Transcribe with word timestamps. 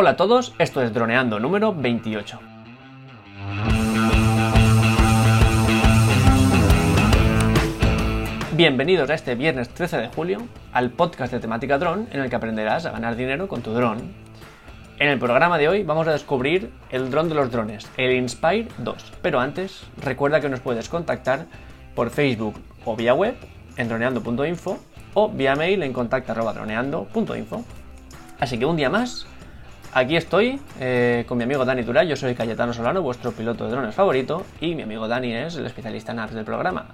Hola 0.00 0.10
a 0.10 0.16
todos, 0.16 0.54
esto 0.60 0.80
es 0.80 0.94
Droneando 0.94 1.40
número 1.40 1.74
28. 1.74 2.38
Bienvenidos 8.52 9.10
a 9.10 9.14
este 9.14 9.34
viernes 9.34 9.70
13 9.70 9.96
de 9.96 10.06
julio 10.06 10.46
al 10.72 10.90
podcast 10.90 11.32
de 11.32 11.40
temática 11.40 11.78
dron 11.78 12.06
en 12.12 12.20
el 12.20 12.30
que 12.30 12.36
aprenderás 12.36 12.86
a 12.86 12.92
ganar 12.92 13.16
dinero 13.16 13.48
con 13.48 13.60
tu 13.60 13.72
dron. 13.72 14.14
En 15.00 15.08
el 15.08 15.18
programa 15.18 15.58
de 15.58 15.66
hoy 15.66 15.82
vamos 15.82 16.06
a 16.06 16.12
descubrir 16.12 16.70
el 16.90 17.10
dron 17.10 17.28
de 17.28 17.34
los 17.34 17.50
drones, 17.50 17.90
el 17.96 18.12
Inspire 18.12 18.68
2. 18.78 19.14
Pero 19.20 19.40
antes, 19.40 19.82
recuerda 20.00 20.40
que 20.40 20.48
nos 20.48 20.60
puedes 20.60 20.88
contactar 20.88 21.46
por 21.96 22.10
Facebook 22.10 22.54
o 22.84 22.94
vía 22.94 23.14
web 23.14 23.34
en 23.76 23.88
droneando.info 23.88 24.78
o 25.14 25.28
vía 25.28 25.56
mail 25.56 25.82
en 25.82 25.92
contacto.droneando.info. 25.92 27.64
Así 28.38 28.56
que 28.56 28.64
un 28.64 28.76
día 28.76 28.90
más, 28.90 29.26
aquí 29.98 30.16
estoy 30.16 30.60
eh, 30.78 31.24
con 31.26 31.38
mi 31.38 31.44
amigo 31.44 31.64
Dani 31.64 31.82
Tura. 31.82 32.04
Yo 32.04 32.14
soy 32.14 32.34
Cayetano 32.34 32.72
Solano, 32.72 33.02
vuestro 33.02 33.32
piloto 33.32 33.64
de 33.64 33.72
drones 33.72 33.94
favorito, 33.94 34.44
y 34.60 34.74
mi 34.74 34.82
amigo 34.82 35.08
Dani 35.08 35.34
es 35.34 35.56
el 35.56 35.66
especialista 35.66 36.12
en 36.12 36.20
apps 36.20 36.34
del 36.34 36.44
programa. 36.44 36.86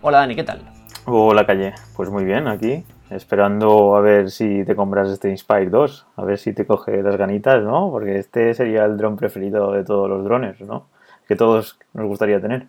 Hola 0.00 0.18
Dani, 0.18 0.34
¿qué 0.34 0.44
tal? 0.44 0.62
Hola 1.04 1.44
Calle, 1.44 1.74
pues 1.94 2.08
muy 2.08 2.24
bien, 2.24 2.48
aquí, 2.48 2.84
esperando 3.10 3.96
a 3.96 4.00
ver 4.00 4.30
si 4.30 4.64
te 4.64 4.74
compras 4.74 5.10
este 5.10 5.30
Inspire 5.30 5.68
2, 5.68 6.06
a 6.16 6.24
ver 6.24 6.38
si 6.38 6.54
te 6.54 6.64
coge 6.64 7.02
las 7.02 7.16
ganitas, 7.16 7.62
¿no? 7.62 7.90
Porque 7.90 8.18
este 8.18 8.54
sería 8.54 8.84
el 8.84 8.96
dron 8.96 9.16
preferido 9.16 9.72
de 9.72 9.84
todos 9.84 10.08
los 10.08 10.24
drones, 10.24 10.60
¿no? 10.62 10.86
Que 11.26 11.36
todos 11.36 11.78
nos 11.92 12.06
gustaría 12.06 12.40
tener. 12.40 12.66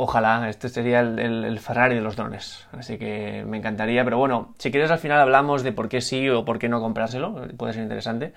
Ojalá, 0.00 0.48
este 0.48 0.68
sería 0.68 1.00
el, 1.00 1.58
Ferrari 1.58 1.96
de 1.96 2.00
los 2.00 2.14
drones, 2.14 2.68
así 2.70 2.98
que 2.98 3.44
me 3.44 3.56
encantaría, 3.56 4.04
pero 4.04 4.16
bueno, 4.16 4.54
si 4.56 4.70
quieres 4.70 4.92
al 4.92 5.00
final 5.00 5.18
hablamos 5.18 5.64
de 5.64 5.72
por 5.72 5.88
qué 5.88 6.00
sí 6.00 6.28
o 6.28 6.44
por 6.44 6.60
qué 6.60 6.68
no 6.68 6.80
comprárselo, 6.80 7.48
puede 7.56 7.72
ser 7.72 7.82
interesante. 7.82 8.32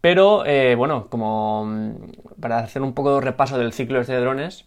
Pero 0.00 0.46
eh, 0.46 0.74
bueno, 0.74 1.08
como 1.10 1.66
mm, 1.66 2.40
para 2.40 2.60
hacer 2.60 2.80
un 2.80 2.94
poco 2.94 3.16
de 3.16 3.20
repaso 3.20 3.58
del 3.58 3.74
ciclo 3.74 4.00
este 4.00 4.14
de 4.14 4.20
drones, 4.20 4.64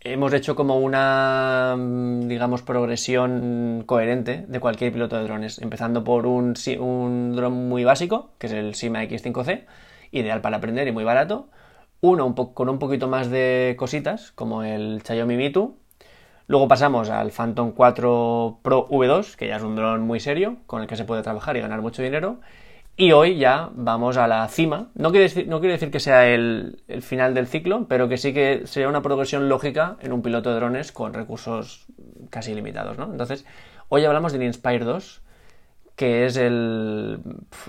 hemos 0.00 0.32
hecho 0.32 0.54
como 0.54 0.78
una, 0.78 1.74
mm, 1.76 2.28
digamos, 2.28 2.62
progresión 2.62 3.82
coherente 3.84 4.44
de 4.46 4.60
cualquier 4.60 4.92
piloto 4.92 5.16
de 5.16 5.24
drones, 5.24 5.58
empezando 5.60 6.04
por 6.04 6.24
un, 6.24 6.54
un 6.78 7.32
dron 7.34 7.68
muy 7.68 7.82
básico, 7.82 8.30
que 8.38 8.46
es 8.46 8.52
el 8.52 8.76
Sima 8.76 9.02
X5C, 9.02 9.64
ideal 10.12 10.40
para 10.40 10.58
aprender 10.58 10.86
y 10.86 10.92
muy 10.92 11.02
barato, 11.02 11.48
uno 12.00 12.34
con 12.34 12.68
un 12.68 12.78
poquito 12.78 13.08
más 13.08 13.30
de 13.30 13.74
cositas, 13.78 14.32
como 14.32 14.62
el 14.62 15.02
Xiaomi 15.04 15.36
Mi 15.36 15.48
2, 15.48 15.70
Luego 16.48 16.66
pasamos 16.66 17.10
al 17.10 17.30
Phantom 17.30 17.72
4 17.72 18.60
Pro 18.62 18.88
V2, 18.88 19.36
que 19.36 19.48
ya 19.48 19.56
es 19.56 19.62
un 19.62 19.76
dron 19.76 20.00
muy 20.00 20.18
serio, 20.18 20.56
con 20.66 20.80
el 20.80 20.88
que 20.88 20.96
se 20.96 21.04
puede 21.04 21.22
trabajar 21.22 21.58
y 21.58 21.60
ganar 21.60 21.82
mucho 21.82 22.02
dinero. 22.02 22.40
Y 22.96 23.12
hoy 23.12 23.36
ya 23.36 23.68
vamos 23.74 24.16
a 24.16 24.26
la 24.26 24.48
cima. 24.48 24.88
No 24.94 25.10
quiere 25.10 25.24
decir, 25.28 25.90
que 25.90 26.00
sea 26.00 26.26
el, 26.26 26.82
final 27.02 27.34
del 27.34 27.46
ciclo, 27.46 27.86
pero 27.86 28.08
que 28.08 28.16
sí 28.16 28.32
que 28.32 28.62
sería 28.66 28.88
una 28.88 29.02
progresión 29.02 29.50
lógica 29.50 29.98
en 30.00 30.10
un 30.10 30.22
piloto 30.22 30.48
de 30.48 30.56
drones 30.56 30.90
con 30.90 31.12
recursos 31.12 31.86
casi 32.30 32.54
limitados, 32.54 32.96
¿no? 32.96 33.04
Entonces, 33.04 33.44
hoy 33.90 34.06
hablamos 34.06 34.32
del 34.32 34.42
Inspire 34.42 34.86
2, 34.86 35.20
que 35.96 36.24
es 36.24 36.38
el, 36.38 37.20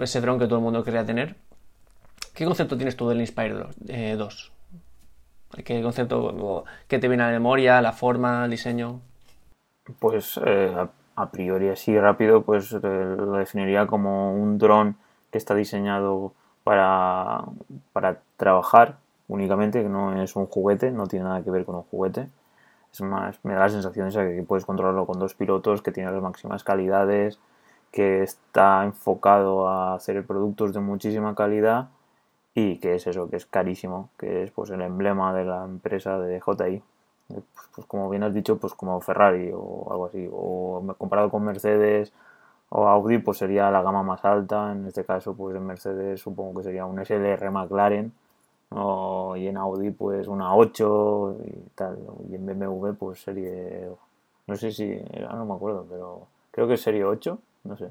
ese 0.02 0.22
dron 0.22 0.40
que 0.40 0.46
todo 0.46 0.60
el 0.60 0.64
mundo 0.64 0.86
quería 0.86 1.06
tener. 1.06 1.36
¿Qué 2.40 2.46
concepto 2.46 2.78
tienes 2.78 2.96
tú 2.96 3.10
del 3.10 3.20
Inspire 3.20 3.54
2? 4.16 4.52
Eh, 5.58 5.64
¿Qué 5.66 5.82
concepto 5.84 6.64
que 6.88 6.98
te 6.98 7.10
viene 7.10 7.24
a 7.24 7.26
la 7.26 7.34
memoria, 7.34 7.82
la 7.82 7.92
forma, 7.92 8.46
el 8.46 8.52
diseño? 8.52 9.02
Pues 10.00 10.40
eh, 10.46 10.74
a, 11.18 11.32
priori 11.32 11.68
así 11.68 12.00
rápido, 12.00 12.44
pues 12.44 12.72
eh, 12.72 12.80
lo 12.82 13.34
definiría 13.34 13.88
como 13.88 14.34
un 14.34 14.58
dron 14.58 14.96
que 15.30 15.38
está 15.38 15.54
diseñado 15.54 16.32
para, 16.64 17.44
para 17.92 18.22
trabajar 18.38 19.00
únicamente, 19.28 19.84
que 19.84 19.90
no 19.90 20.24
es 20.24 20.38
un 20.38 20.46
juguete, 20.46 20.92
no 20.92 21.08
tiene 21.08 21.26
nada 21.26 21.44
que 21.44 21.52
ver 21.52 21.66
con 21.66 21.76
un 21.76 21.84
juguete. 21.84 22.30
Es 22.94 23.02
más, 23.02 23.38
me 23.44 23.54
da 23.54 23.60
la 23.64 23.70
sensación 23.70 24.12
de 24.12 24.38
que 24.38 24.44
puedes 24.44 24.64
controlarlo 24.64 25.06
con 25.06 25.20
dos 25.20 25.34
pilotos, 25.34 25.82
que 25.82 25.92
tiene 25.92 26.10
las 26.10 26.22
máximas 26.22 26.64
calidades, 26.64 27.38
que 27.92 28.24
está 28.24 28.86
enfocado 28.86 29.68
a 29.68 29.96
hacer 29.96 30.26
productos 30.26 30.72
de 30.74 30.80
muchísima 30.80 31.36
calidad 31.36 31.90
y 32.54 32.78
que 32.80 32.96
es 32.96 33.08
eso, 33.08 33.30
que 33.30 33.38
es 33.38 33.46
carísimo, 33.46 34.10
que 34.18 34.44
es 34.44 34.52
pues 34.52 34.70
el 34.72 34.82
emblema 34.82 35.34
de 35.34 35.46
la 35.46 35.64
empresa 35.66 36.20
de 36.20 36.40
JI. 36.42 36.82
Pues, 37.28 37.44
pues 37.76 37.88
como 37.88 38.10
bien 38.10 38.24
has 38.24 38.34
dicho, 38.34 38.58
pues 38.58 38.74
como 38.74 39.00
Ferrari 39.02 39.52
o 39.54 39.88
algo 39.92 40.08
así, 40.08 40.28
o 40.32 40.84
comparado 40.98 41.30
con 41.30 41.44
Mercedes 41.44 42.12
o 42.70 42.88
Audi 42.88 43.18
pues 43.20 43.38
sería 43.40 43.72
la 43.72 43.82
gama 43.82 44.04
más 44.04 44.24
alta, 44.26 44.72
en 44.72 44.86
este 44.88 45.04
caso 45.04 45.36
pues 45.36 45.56
en 45.56 45.66
Mercedes 45.66 46.22
supongo 46.22 46.60
que 46.60 46.64
sería 46.66 46.86
un 46.86 47.00
SLR 47.04 47.52
McLaren 47.52 48.12
y 49.36 49.48
en 49.48 49.58
Audi 49.58 49.92
pues 49.92 50.28
una 50.28 50.56
8 50.56 51.38
y 51.46 51.52
tal, 51.76 51.98
y 52.30 52.36
en 52.36 52.46
BMW 52.46 52.94
pues 52.94 53.22
serie, 53.22 53.90
no 54.48 54.56
sé 54.56 54.72
si, 54.72 55.00
no 55.20 55.46
me 55.46 55.54
acuerdo, 55.54 55.86
pero 55.90 56.28
creo 56.52 56.68
que 56.68 56.76
es 56.76 56.82
serie 56.82 57.06
8, 57.06 57.40
no 57.64 57.78
sé. 57.78 57.90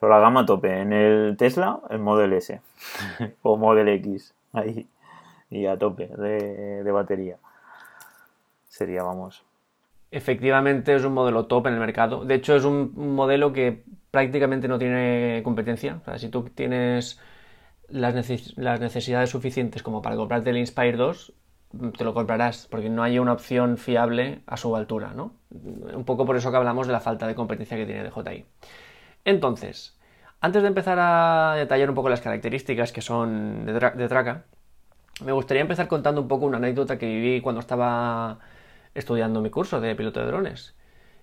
Pero 0.00 0.10
la 0.10 0.18
gama 0.18 0.46
tope, 0.46 0.80
en 0.80 0.92
el 0.92 1.36
Tesla 1.36 1.80
el 1.90 1.98
Model 1.98 2.32
S 2.32 2.60
o 3.42 3.56
Model 3.56 3.88
X, 3.88 4.34
ahí, 4.52 4.88
y 5.50 5.66
a 5.66 5.78
tope 5.78 6.08
de, 6.08 6.82
de 6.82 6.92
batería. 6.92 7.36
Sería, 8.68 9.02
vamos, 9.02 9.44
Efectivamente 10.12 10.94
es 10.94 11.04
un 11.04 11.14
modelo 11.14 11.46
top 11.46 11.68
en 11.68 11.74
el 11.74 11.80
mercado. 11.80 12.24
De 12.24 12.34
hecho, 12.34 12.56
es 12.56 12.64
un 12.64 13.14
modelo 13.14 13.52
que 13.52 13.84
prácticamente 14.10 14.66
no 14.66 14.78
tiene 14.78 15.40
competencia. 15.44 15.98
O 16.02 16.04
sea, 16.04 16.18
si 16.18 16.28
tú 16.28 16.42
tienes 16.52 17.20
las, 17.88 18.14
necesidades 18.80 19.30
suficientes 19.30 19.82
como 19.84 20.02
para 20.02 20.16
comprarte 20.16 20.50
el 20.50 20.56
Inspire 20.58 20.96
2, 20.96 21.32
te 21.96 22.02
lo 22.04 22.12
comprarás, 22.12 22.66
porque 22.68 22.88
no 22.88 23.04
hay 23.04 23.20
una 23.20 23.32
opción 23.32 23.76
fiable 23.76 24.42
a 24.46 24.56
su 24.56 24.74
altura, 24.74 25.12
¿no? 25.14 25.34
Un 25.50 26.04
poco 26.04 26.26
por 26.26 26.36
eso 26.36 26.50
que 26.50 26.56
hablamos 26.56 26.88
de 26.88 26.92
la 26.92 27.00
falta 27.00 27.28
de 27.28 27.36
competencia 27.36 27.76
que 27.76 27.86
tiene 27.86 28.02
DJI. 28.02 28.44
Entonces, 29.24 29.98
antes 30.40 30.62
de 30.62 30.68
empezar 30.68 30.98
a 31.00 31.54
detallar 31.56 31.88
un 31.88 31.94
poco 31.94 32.08
las 32.08 32.20
características 32.20 32.92
que 32.92 33.02
son 33.02 33.66
de, 33.66 33.72
de 33.72 34.08
Traca, 34.08 34.44
me 35.24 35.32
gustaría 35.32 35.60
empezar 35.60 35.88
contando 35.88 36.20
un 36.20 36.28
poco 36.28 36.46
una 36.46 36.56
anécdota 36.56 36.98
que 36.98 37.06
viví 37.06 37.40
cuando 37.40 37.60
estaba 37.60 38.38
estudiando 38.94 39.40
mi 39.40 39.50
curso 39.50 39.80
de 39.80 39.94
piloto 39.94 40.20
de 40.20 40.26
drones. 40.26 40.74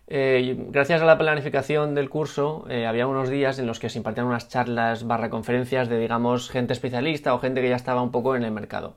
Eh, 0.10 0.56
gracias 0.70 1.02
a 1.02 1.06
la 1.06 1.18
planificación 1.18 1.94
del 1.94 2.10
curso, 2.10 2.66
eh, 2.70 2.86
había 2.88 3.08
unos 3.08 3.30
días 3.30 3.60
en 3.60 3.68
los 3.68 3.80
que 3.80 3.90
se 3.90 3.98
impartían 3.98 4.28
unas 4.28 4.48
charlas 4.48 5.06
barra 5.06 5.30
conferencias 5.30 5.90
de, 5.90 6.00
digamos, 6.00 6.50
gente 6.50 6.72
especialista 6.72 7.34
o 7.34 7.40
gente 7.40 7.62
que 7.62 7.70
ya 7.70 7.76
estaba 7.76 8.02
un 8.02 8.12
poco 8.12 8.36
en 8.36 8.44
el 8.44 8.52
mercado. 8.52 8.96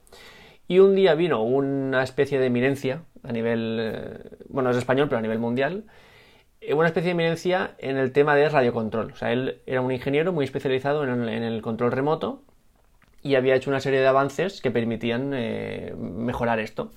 Y 0.68 0.78
un 0.78 0.94
día 0.94 1.14
vino 1.14 1.42
una 1.42 2.04
especie 2.04 2.38
de 2.38 2.46
eminencia 2.46 3.02
a 3.24 3.32
nivel, 3.32 3.78
eh, 3.80 4.36
bueno, 4.48 4.70
es 4.70 4.76
español, 4.76 5.08
pero 5.08 5.18
a 5.18 5.22
nivel 5.22 5.40
mundial, 5.40 5.84
una 6.75 6.87
especie 6.87 7.09
de 7.09 7.12
eminencia 7.12 7.75
en 7.78 7.97
el 7.97 8.12
tema 8.12 8.34
de 8.37 8.48
radiocontrol. 8.48 9.12
O 9.12 9.16
sea, 9.16 9.32
él 9.32 9.60
era 9.66 9.81
un 9.81 9.93
ingeniero 9.93 10.32
muy 10.32 10.44
especializado 10.44 11.04
en 11.04 11.28
el 11.28 11.62
control 11.62 11.93
remoto 11.93 12.43
y 13.22 13.34
había 13.34 13.54
hecho 13.54 13.71
una 13.71 13.81
serie 13.81 14.00
de 14.00 14.06
avances 14.06 14.60
que 14.60 14.71
permitían 14.71 15.31
mejorar 15.98 16.59
esto. 16.59 16.93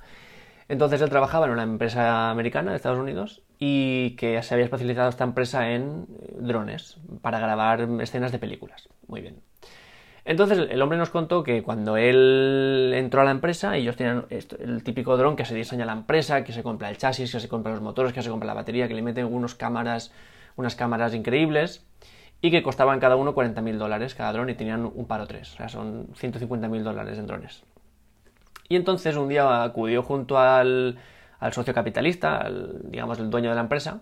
Entonces 0.70 1.02
él 1.02 1.10
trabajaba 1.10 1.46
en 1.46 1.52
una 1.52 1.64
empresa 1.64 2.30
americana 2.30 2.72
de 2.72 2.78
Estados 2.78 3.00
Unidos 3.00 3.44
y 3.60 4.16
que 4.16 4.42
se 4.42 4.54
había 4.54 4.66
especializado 4.66 5.10
esta 5.10 5.24
empresa 5.24 5.72
en 5.72 6.08
eh, 6.22 6.36
drones 6.40 6.98
para 7.22 7.40
grabar 7.40 7.88
escenas 8.02 8.32
de 8.32 8.40
películas. 8.40 8.90
Muy 9.08 9.22
bien. 9.22 9.42
Entonces 10.26 10.58
el 10.70 10.82
hombre 10.82 10.98
nos 10.98 11.10
contó 11.10 11.44
que 11.44 11.64
cuando 11.64 11.98
él 11.98 12.94
entró 12.96 13.22
a 13.22 13.26
la 13.26 13.32
empresa, 13.32 13.76
ellos 13.76 13.98
tenían 13.98 14.26
el 14.30 14.84
típico 14.84 15.18
dron 15.18 15.36
que 15.36 15.44
se 15.44 15.54
diseña 15.54 15.86
la 15.86 15.94
empresa, 15.94 16.44
que 16.46 16.54
se 16.54 16.64
compra 16.64 16.90
el 16.90 16.98
chasis, 16.98 17.32
que 17.32 17.40
se 17.42 17.50
compra 17.50 17.74
los 17.74 17.82
motores, 17.82 18.14
que 18.14 18.22
se 18.22 18.30
compra 18.30 18.48
la 18.48 18.54
batería, 18.54 18.88
que 18.88 18.94
le 18.94 19.02
meten 19.02 19.26
unos 19.26 19.54
cámaras, 19.54 20.14
unas 20.56 20.76
cámaras 20.76 21.14
increíbles 21.14 21.86
y 22.44 22.52
que 22.52 22.62
costaban 22.62 23.00
cada 23.00 23.16
uno 23.16 23.34
40.000 23.34 23.78
dólares 23.78 24.16
cada 24.16 24.34
dron 24.34 24.50
y 24.50 24.54
tenían 24.54 24.86
un 24.86 25.06
paro 25.08 25.28
tres. 25.28 25.54
O 25.54 25.58
sea, 25.58 25.70
son 25.70 26.08
150.000 26.14 26.84
dólares 26.84 27.18
en 27.18 27.28
drones. 27.28 27.64
Y 28.70 28.76
entonces 28.76 29.16
un 29.16 29.30
día 29.30 29.64
acudió 29.64 30.04
junto 30.04 30.38
al, 30.38 30.98
socio 31.52 31.74
capitalista, 31.74 32.50
digamos 32.84 33.20
el 33.20 33.30
dueño 33.30 33.50
de 33.50 33.56
la 33.56 33.62
empresa, 33.62 34.02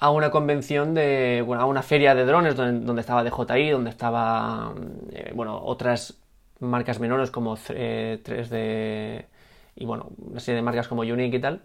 a 0.00 0.10
una 0.10 0.30
convención 0.30 0.94
de, 0.94 1.42
bueno, 1.44 1.62
a 1.62 1.66
una 1.66 1.82
feria 1.82 2.14
de 2.14 2.24
drones 2.24 2.56
donde, 2.56 3.00
estaba 3.00 3.24
DJI, 3.24 3.70
donde 3.70 3.90
estaba, 3.90 4.72
eh, 5.12 5.32
bueno, 5.34 5.60
otras 5.64 6.18
marcas 6.60 7.00
menores 7.00 7.30
como 7.30 7.56
3D 7.56 8.48
eh, 8.50 9.26
y 9.76 9.84
bueno, 9.84 10.10
una 10.18 10.40
serie 10.40 10.56
de 10.56 10.62
marcas 10.62 10.88
como 10.88 11.02
Unique 11.02 11.36
y 11.36 11.40
tal. 11.40 11.62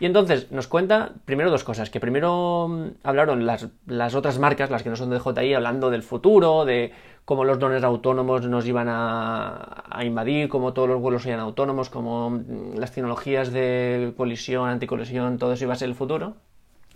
Y 0.00 0.06
entonces 0.06 0.50
nos 0.50 0.66
cuenta 0.66 1.12
primero 1.26 1.50
dos 1.50 1.62
cosas, 1.62 1.90
que 1.90 2.00
primero 2.00 2.68
mm, 2.68 2.86
hablaron 3.04 3.44
las, 3.44 3.68
las, 3.86 4.14
otras 4.14 4.38
marcas, 4.38 4.70
las 4.70 4.82
que 4.82 4.88
no 4.88 4.96
son 4.96 5.10
de 5.10 5.18
DJI, 5.18 5.54
hablando 5.54 5.90
del 5.90 6.02
futuro, 6.02 6.64
de 6.64 6.92
cómo 7.24 7.44
los 7.44 7.58
drones 7.58 7.84
autónomos 7.84 8.46
nos 8.46 8.66
iban 8.66 8.88
a, 8.88 10.00
invadir, 10.02 10.48
cómo 10.48 10.72
todos 10.72 10.88
los 10.88 11.00
vuelos 11.00 11.22
serían 11.22 11.40
autónomos, 11.40 11.90
cómo 11.90 12.30
mm, 12.30 12.78
las 12.78 12.92
tecnologías 12.92 13.52
de 13.52 14.14
colisión, 14.16 14.68
anticolisión, 14.70 15.38
todo 15.38 15.52
eso 15.52 15.64
iba 15.64 15.74
a 15.74 15.76
ser 15.76 15.90
el 15.90 15.94
futuro. 15.94 16.34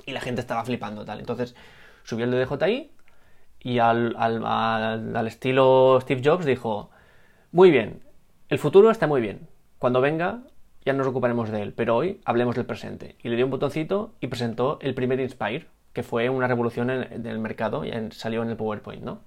Y 0.07 0.13
la 0.13 0.21
gente 0.21 0.41
estaba 0.41 0.65
flipando 0.65 1.05
tal. 1.05 1.21
Entonces 1.21 1.55
subió 2.03 2.25
el 2.25 2.31
DJI 2.31 2.91
y 3.61 3.79
al, 3.79 4.15
al, 4.17 5.27
estilo 5.27 5.99
Steve 6.03 6.21
Jobs 6.25 6.45
dijo, 6.45 6.91
muy 7.51 7.71
bien, 7.71 8.03
el 8.49 8.59
futuro 8.59 8.91
está 8.91 9.07
muy 9.07 9.21
bien, 9.21 9.49
cuando 9.79 10.01
venga 10.01 10.43
ya 10.85 10.93
nos 10.93 11.07
ocuparemos 11.07 11.51
de 11.51 11.63
él, 11.63 11.73
pero 11.73 11.97
hoy 11.97 12.21
hablemos 12.25 12.57
del 12.57 12.67
presente. 12.67 13.17
Y 13.23 13.29
le 13.29 13.37
dio 13.37 13.47
un 13.47 13.51
botoncito 13.51 14.13
y 14.21 14.27
presentó 14.27 14.79
el 14.83 14.95
primer 14.95 15.19
Inspire, 15.19 15.67
que 15.95 16.03
fue 16.03 16.29
una 16.29 16.47
revolución 16.47 16.91
en, 16.91 17.27
el 17.27 17.39
mercado 17.39 17.85
y 17.85 17.93
salió 18.11 18.43
en 18.43 18.51
el 18.51 18.57
PowerPoint, 18.57 19.03
¿no? 19.03 19.21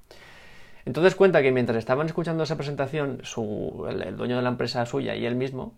Entonces 0.86 1.16
cuenta 1.16 1.42
que 1.42 1.52
mientras 1.52 1.78
estaban 1.78 2.06
escuchando 2.06 2.44
esa 2.44 2.56
presentación, 2.56 3.20
su, 3.24 3.88
el, 3.90 4.16
dueño 4.16 4.38
de 4.38 4.42
la 4.42 4.50
empresa 4.50 4.86
suya 4.86 5.16
y 5.16 5.26
él 5.26 5.36
mismo, 5.36 5.74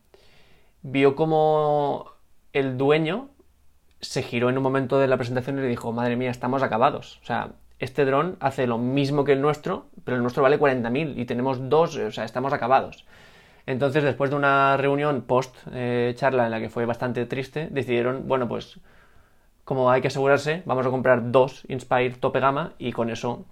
vio 0.81 1.15
como 1.15 2.11
el 2.53 2.77
dueño 2.77 3.29
se 4.01 4.23
giró 4.23 4.49
en 4.49 4.57
un 4.57 4.63
momento 4.63 4.99
de 4.99 5.07
la 5.07 5.17
presentación 5.17 5.57
y 5.57 5.61
le 5.61 5.67
dijo, 5.67 5.91
madre 5.91 6.15
mía, 6.15 6.31
estamos 6.31 6.63
acabados. 6.63 7.19
O 7.21 7.25
sea, 7.25 7.51
este 7.79 8.05
dron 8.05 8.37
hace 8.39 8.67
lo 8.67 8.77
mismo 8.77 9.23
que 9.23 9.33
el 9.33 9.41
nuestro, 9.41 9.87
pero 10.03 10.17
el 10.17 10.21
nuestro 10.21 10.43
vale 10.43 10.59
40.000 10.59 11.13
y 11.17 11.25
tenemos 11.25 11.69
dos, 11.69 11.95
o 11.95 12.11
sea, 12.11 12.25
estamos 12.25 12.53
acabados. 12.53 13.05
Entonces, 13.65 14.03
después 14.03 14.29
de 14.31 14.35
una 14.35 14.77
reunión 14.77 15.21
post 15.21 15.55
eh, 15.71 16.13
charla 16.15 16.45
en 16.45 16.51
la 16.51 16.59
que 16.59 16.69
fue 16.69 16.85
bastante 16.85 17.25
triste, 17.25 17.67
decidieron, 17.69 18.27
bueno, 18.27 18.47
pues 18.47 18.79
como 19.63 19.91
hay 19.91 20.01
que 20.01 20.07
asegurarse, 20.07 20.63
vamos 20.65 20.87
a 20.87 20.89
comprar 20.89 21.31
dos 21.31 21.63
Inspire 21.67 22.15
tope 22.15 22.39
gama 22.39 22.73
y 22.79 22.91
con 22.91 23.11
eso 23.11 23.45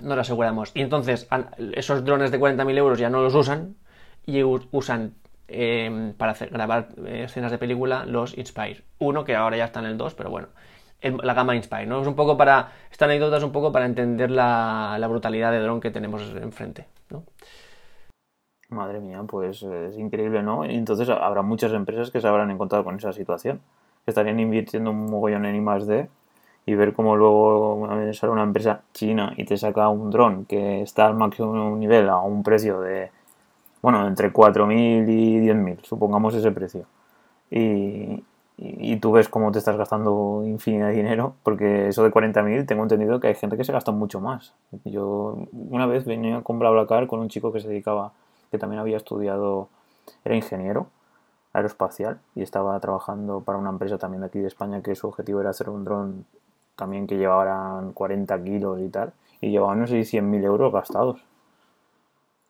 nos 0.00 0.16
aseguramos. 0.16 0.70
Y 0.74 0.82
entonces 0.82 1.26
esos 1.72 2.04
drones 2.04 2.30
de 2.30 2.38
40.000 2.38 2.76
euros 2.78 2.98
ya 2.98 3.10
no 3.10 3.20
los 3.22 3.34
usan 3.34 3.74
y 4.24 4.42
usan 4.44 5.14
em, 5.48 6.12
para 6.14 6.34
grabar 6.34 6.88
eh, 7.06 7.24
escenas 7.24 7.50
de 7.50 7.58
película 7.58 8.04
los 8.06 8.36
Inspire. 8.36 8.84
Uno 8.98 9.24
que 9.24 9.34
ahora 9.34 9.56
ya 9.56 9.64
está 9.64 9.80
en 9.80 9.86
el 9.86 9.98
2, 9.98 10.14
pero 10.14 10.30
bueno, 10.30 10.48
la 11.02 11.34
gama 11.34 11.56
Inspire, 11.56 11.86
¿no? 11.86 12.00
Es 12.00 12.06
un 12.06 12.14
poco 12.14 12.36
para, 12.36 12.72
esta 12.90 13.04
anécdota 13.04 13.36
es 13.36 13.44
un 13.44 13.52
poco 13.52 13.72
para 13.72 13.86
entender 13.86 14.30
la, 14.30 14.98
brutalidad 15.08 15.52
de 15.52 15.60
dron 15.60 15.80
que 15.80 15.90
tenemos 15.90 16.22
enfrente, 16.34 16.86
¿no? 17.10 17.24
Madre 18.70 19.00
mía, 19.00 19.22
pues 19.26 19.62
es 19.62 19.96
increíble, 19.96 20.42
¿no? 20.42 20.64
Entonces 20.64 21.08
habrá 21.08 21.42
muchas 21.42 21.72
empresas 21.72 22.10
que 22.10 22.20
se 22.20 22.28
habrán 22.28 22.50
encontrado 22.50 22.84
con 22.84 22.96
esa 22.96 23.12
situación, 23.12 23.60
que 24.04 24.10
estarían 24.10 24.40
invirtiendo 24.40 24.90
un 24.90 25.06
mogollón 25.06 25.46
en 25.46 25.56
I+.D. 25.56 26.08
y 26.66 26.74
ver 26.74 26.92
cómo 26.92 27.16
luego 27.16 27.88
sale 28.12 28.32
una 28.32 28.42
empresa 28.42 28.82
china 28.92 29.32
y 29.36 29.44
te 29.44 29.56
saca 29.56 29.88
un 29.88 30.10
dron 30.10 30.44
que 30.44 30.82
está 30.82 31.06
al 31.06 31.14
máximo 31.14 31.76
nivel 31.76 32.10
a 32.10 32.18
un 32.18 32.42
precio 32.42 32.80
de, 32.80 33.10
bueno, 33.82 34.06
entre 34.06 34.32
4.000 34.32 35.08
y 35.08 35.40
10.000, 35.40 35.82
supongamos 35.82 36.34
ese 36.34 36.50
precio. 36.52 36.86
Y, 37.50 38.24
y, 38.56 38.96
tú 38.96 39.12
ves 39.12 39.28
cómo 39.28 39.52
te 39.52 39.58
estás 39.58 39.76
gastando 39.76 40.42
infinidad 40.44 40.88
de 40.88 40.94
dinero, 40.94 41.34
porque 41.42 41.88
eso 41.88 42.02
de 42.02 42.10
40.000 42.10 42.66
tengo 42.66 42.82
entendido 42.82 43.20
que 43.20 43.28
hay 43.28 43.34
gente 43.34 43.56
que 43.56 43.64
se 43.64 43.72
gasta 43.72 43.92
mucho 43.92 44.20
más. 44.20 44.54
Yo 44.84 45.46
una 45.52 45.86
vez 45.86 46.04
venía 46.04 46.42
con 46.42 46.58
BlaBlaCar 46.58 47.06
con 47.06 47.20
un 47.20 47.28
chico 47.28 47.52
que 47.52 47.60
se 47.60 47.68
dedicaba, 47.68 48.12
que 48.50 48.58
también 48.58 48.80
había 48.80 48.96
estudiado, 48.96 49.68
era 50.24 50.34
ingeniero 50.34 50.88
aeroespacial 51.52 52.20
y 52.34 52.42
estaba 52.42 52.78
trabajando 52.80 53.40
para 53.40 53.58
una 53.58 53.70
empresa 53.70 53.98
también 53.98 54.20
de 54.20 54.26
aquí 54.26 54.38
de 54.38 54.48
España 54.48 54.82
que 54.82 54.94
su 54.94 55.08
objetivo 55.08 55.40
era 55.40 55.50
hacer 55.50 55.70
un 55.70 55.84
dron 55.84 56.26
también 56.78 57.06
que 57.08 57.16
llevaran 57.16 57.92
40 57.92 58.44
kilos 58.44 58.80
y 58.80 58.88
tal, 58.88 59.12
y 59.40 59.50
llevaban, 59.50 59.80
no 59.80 59.86
sé, 59.88 60.00
100.000 60.00 60.44
euros 60.44 60.72
gastados. 60.72 61.20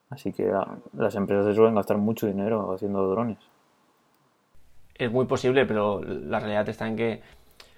Así 0.09 0.33
que 0.33 0.51
las 0.93 1.15
empresas 1.15 1.55
suelen 1.55 1.75
gastar 1.75 1.97
mucho 1.97 2.27
dinero 2.27 2.73
haciendo 2.73 3.07
drones 3.09 3.37
es 4.99 5.11
muy 5.11 5.25
posible, 5.25 5.65
pero 5.65 6.01
la 6.03 6.39
realidad 6.39 6.67
está 6.69 6.87
en 6.87 6.95
que 6.97 7.21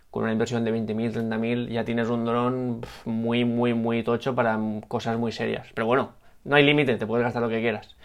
con 0.10 0.24
una 0.24 0.33
inversión 0.33 0.66
de 0.66 0.74
20.000, 0.74 1.13
30.000 1.13 1.69
ya 1.69 1.86
tienes 1.86 2.10
un 2.10 2.25
dron 2.25 2.81
muy, 3.06 3.45
muy, 3.45 3.74
muy 3.74 4.04
tocho 4.04 4.36
para 4.36 4.60
cosas 4.88 5.18
muy 5.18 5.31
serias. 5.31 5.68
Pero 5.74 5.88
bueno, 5.88 6.13
no 6.44 6.56
hay 6.56 6.63
límite, 6.63 6.98
te 6.98 7.06
puedes 7.06 7.24
gastar 7.24 7.42
lo 7.44 7.48
que 7.48 7.62
quieras. 7.62 7.95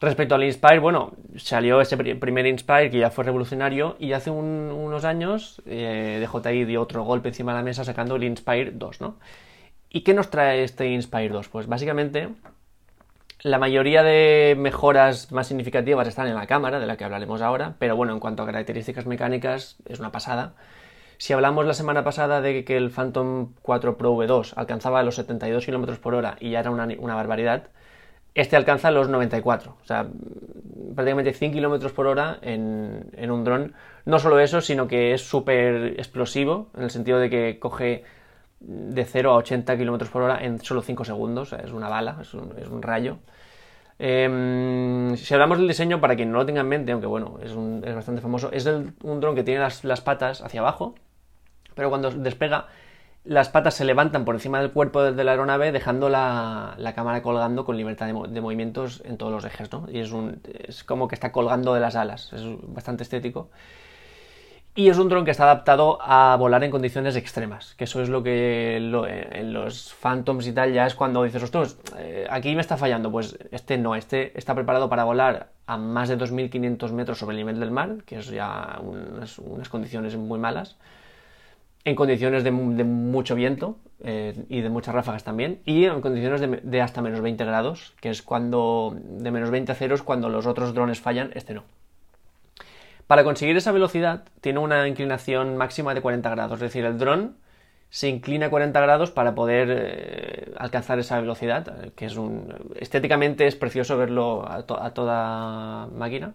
Respecto 0.00 0.36
al 0.36 0.44
Inspire, 0.44 0.78
bueno, 0.78 1.12
salió 1.36 1.80
ese 1.80 1.96
primer 1.96 2.46
Inspire 2.46 2.88
que 2.88 3.00
ya 3.00 3.10
fue 3.10 3.24
revolucionario 3.24 3.96
y 3.98 4.12
hace 4.12 4.30
unos 4.30 5.04
años 5.04 5.60
eh, 5.66 6.24
DJI 6.24 6.64
dio 6.64 6.80
otro 6.80 7.02
golpe 7.02 7.28
encima 7.28 7.52
de 7.52 7.58
la 7.58 7.64
mesa 7.64 7.84
sacando 7.84 8.14
el 8.14 8.22
Inspire 8.22 8.70
2, 8.70 9.00
¿no? 9.00 9.16
¿Y 9.90 10.02
qué 10.02 10.14
nos 10.14 10.30
trae 10.30 10.62
este 10.62 10.88
Inspire 10.88 11.30
2? 11.30 11.48
Pues 11.48 11.66
básicamente 11.66 12.28
la 13.42 13.58
mayoría 13.58 14.02
de 14.02 14.56
mejoras 14.58 15.30
más 15.30 15.46
significativas 15.46 16.08
están 16.08 16.26
en 16.26 16.34
la 16.34 16.46
cámara, 16.46 16.80
de 16.80 16.86
la 16.86 16.96
que 16.96 17.04
hablaremos 17.04 17.40
ahora, 17.40 17.74
pero 17.78 17.94
bueno, 17.96 18.12
en 18.12 18.20
cuanto 18.20 18.42
a 18.42 18.46
características 18.46 19.06
mecánicas, 19.06 19.76
es 19.86 20.00
una 20.00 20.10
pasada. 20.10 20.54
Si 21.18 21.32
hablamos 21.32 21.66
la 21.66 21.74
semana 21.74 22.04
pasada 22.04 22.40
de 22.40 22.64
que 22.64 22.76
el 22.76 22.90
Phantom 22.90 23.52
4 23.62 23.96
Pro 23.96 24.14
V2 24.14 24.54
alcanzaba 24.56 25.02
los 25.02 25.16
72 25.16 25.64
km 25.64 25.98
por 25.98 26.14
hora 26.14 26.36
y 26.40 26.50
ya 26.50 26.60
era 26.60 26.70
una, 26.70 27.14
barbaridad, 27.14 27.68
este 28.34 28.56
alcanza 28.56 28.90
los 28.90 29.08
94, 29.08 29.76
o 29.82 29.84
sea, 29.84 30.06
prácticamente 30.94 31.32
100 31.32 31.52
km 31.52 31.92
por 31.92 32.06
hora 32.06 32.38
en, 32.42 33.10
en 33.16 33.30
un 33.30 33.44
dron. 33.44 33.74
No 34.04 34.18
solo 34.18 34.40
eso, 34.40 34.60
sino 34.60 34.88
que 34.88 35.12
es 35.12 35.22
súper 35.22 35.94
explosivo, 35.98 36.70
en 36.76 36.84
el 36.84 36.90
sentido 36.90 37.18
de 37.18 37.30
que 37.30 37.58
coge 37.58 38.04
de 38.60 39.04
0 39.04 39.32
a 39.32 39.36
80 39.36 39.76
km 39.76 40.08
por 40.08 40.22
hora 40.22 40.44
en 40.44 40.60
solo 40.60 40.82
5 40.82 41.04
segundos, 41.04 41.52
es 41.52 41.72
una 41.72 41.88
bala, 41.88 42.18
es 42.20 42.34
un, 42.34 42.82
rayo. 42.82 43.18
Em, 43.98 45.16
si 45.16 45.34
hablamos 45.34 45.58
del 45.58 45.68
diseño, 45.68 46.00
para 46.00 46.16
quien 46.16 46.30
no 46.30 46.38
lo 46.38 46.46
tenga 46.46 46.60
en 46.60 46.68
mente, 46.68 46.92
aunque 46.92 47.06
bueno, 47.06 47.38
es, 47.42 47.54
bastante 47.94 48.20
famoso, 48.20 48.50
es 48.52 48.66
un 48.66 49.20
dron 49.20 49.34
que 49.34 49.42
tiene 49.42 49.60
las, 49.60 50.00
patas 50.00 50.42
hacia 50.42 50.60
abajo, 50.60 50.94
pero 51.74 51.90
cuando 51.90 52.10
despega, 52.10 52.66
las 53.24 53.48
patas 53.48 53.74
se 53.74 53.84
levantan 53.84 54.24
por 54.24 54.34
encima 54.34 54.60
del 54.60 54.72
cuerpo 54.72 55.02
de 55.02 55.24
la 55.24 55.32
aeronave, 55.32 55.72
dejando 55.72 56.08
la, 56.08 56.76
cámara 56.94 57.22
colgando 57.22 57.64
con 57.64 57.76
libertad 57.76 58.06
de, 58.06 58.40
movimientos 58.40 59.02
en 59.04 59.18
todos 59.18 59.32
los 59.32 59.44
ejes, 59.44 59.70
¿no? 59.72 59.86
Y 59.90 59.98
es, 60.00 60.12
un, 60.12 60.40
es 60.66 60.84
como 60.84 61.08
que 61.08 61.14
está 61.14 61.32
colgando 61.32 61.74
de 61.74 61.80
las 61.80 61.94
alas, 61.96 62.32
es 62.32 62.42
bastante 62.62 63.02
estético. 63.02 63.50
Y 64.78 64.90
es 64.90 64.98
un 64.98 65.08
dron 65.08 65.24
que 65.24 65.32
está 65.32 65.42
adaptado 65.42 65.98
a 66.00 66.36
volar 66.36 66.62
en 66.62 66.70
condiciones 66.70 67.16
extremas, 67.16 67.74
que 67.74 67.82
eso 67.82 68.00
es 68.00 68.08
lo 68.08 68.22
que 68.22 68.76
en 68.76 69.52
los 69.52 69.92
Phantoms 69.92 70.46
y 70.46 70.52
tal 70.52 70.72
ya 70.72 70.86
es 70.86 70.94
cuando 70.94 71.24
dices, 71.24 71.42
ostras, 71.42 71.76
eh, 71.98 72.28
aquí 72.30 72.54
me 72.54 72.60
está 72.60 72.76
fallando. 72.76 73.10
Pues 73.10 73.36
este 73.50 73.76
no, 73.76 73.96
este 73.96 74.38
está 74.38 74.54
preparado 74.54 74.88
para 74.88 75.02
volar 75.02 75.48
a 75.66 75.76
más 75.78 76.08
de 76.08 76.16
2.500 76.16 76.92
metros 76.92 77.18
sobre 77.18 77.34
el 77.34 77.38
nivel 77.38 77.58
del 77.58 77.72
mar, 77.72 78.04
que 78.06 78.20
es 78.20 78.30
ya 78.30 78.78
unas, 78.80 79.68
condiciones 79.68 80.14
muy 80.14 80.38
malas, 80.38 80.76
en 81.84 81.96
condiciones 81.96 82.44
de, 82.44 82.52
mucho 82.52 83.34
viento 83.34 83.78
eh, 84.04 84.44
y 84.48 84.60
de 84.60 84.70
muchas 84.70 84.94
ráfagas 84.94 85.24
también, 85.24 85.58
y 85.64 85.86
en 85.86 86.00
condiciones 86.00 86.40
de, 86.62 86.82
hasta 86.82 87.02
menos 87.02 87.20
20 87.20 87.44
grados, 87.44 87.94
que 88.00 88.10
es 88.10 88.22
cuando 88.22 88.96
de 88.96 89.32
menos 89.32 89.50
20 89.50 89.72
a 89.72 89.74
cero 89.74 89.96
es 89.96 90.02
cuando 90.02 90.28
los 90.28 90.46
otros 90.46 90.72
drones 90.72 91.00
fallan, 91.00 91.32
este 91.34 91.54
no. 91.54 91.64
Para 93.08 93.24
conseguir 93.24 93.56
esa 93.56 93.72
velocidad 93.72 94.24
tiene 94.42 94.60
una 94.60 94.86
inclinación 94.86 95.56
máxima 95.56 95.94
de 95.94 96.02
40 96.02 96.28
grados, 96.28 96.52
es 96.56 96.60
decir, 96.60 96.84
el 96.84 96.98
dron 96.98 97.38
se 97.88 98.08
inclina 98.08 98.50
40 98.50 98.78
grados 98.82 99.10
para 99.10 99.34
poder 99.34 99.68
eh, 99.70 100.52
alcanzar 100.58 100.98
esa 100.98 101.18
velocidad, 101.18 101.90
que 101.94 102.04
es 102.04 102.16
estéticamente 102.76 103.46
es 103.46 103.56
precioso 103.56 103.96
verlo 103.96 104.46
a, 104.46 104.62
toda 104.66 105.86
máquina. 105.86 106.34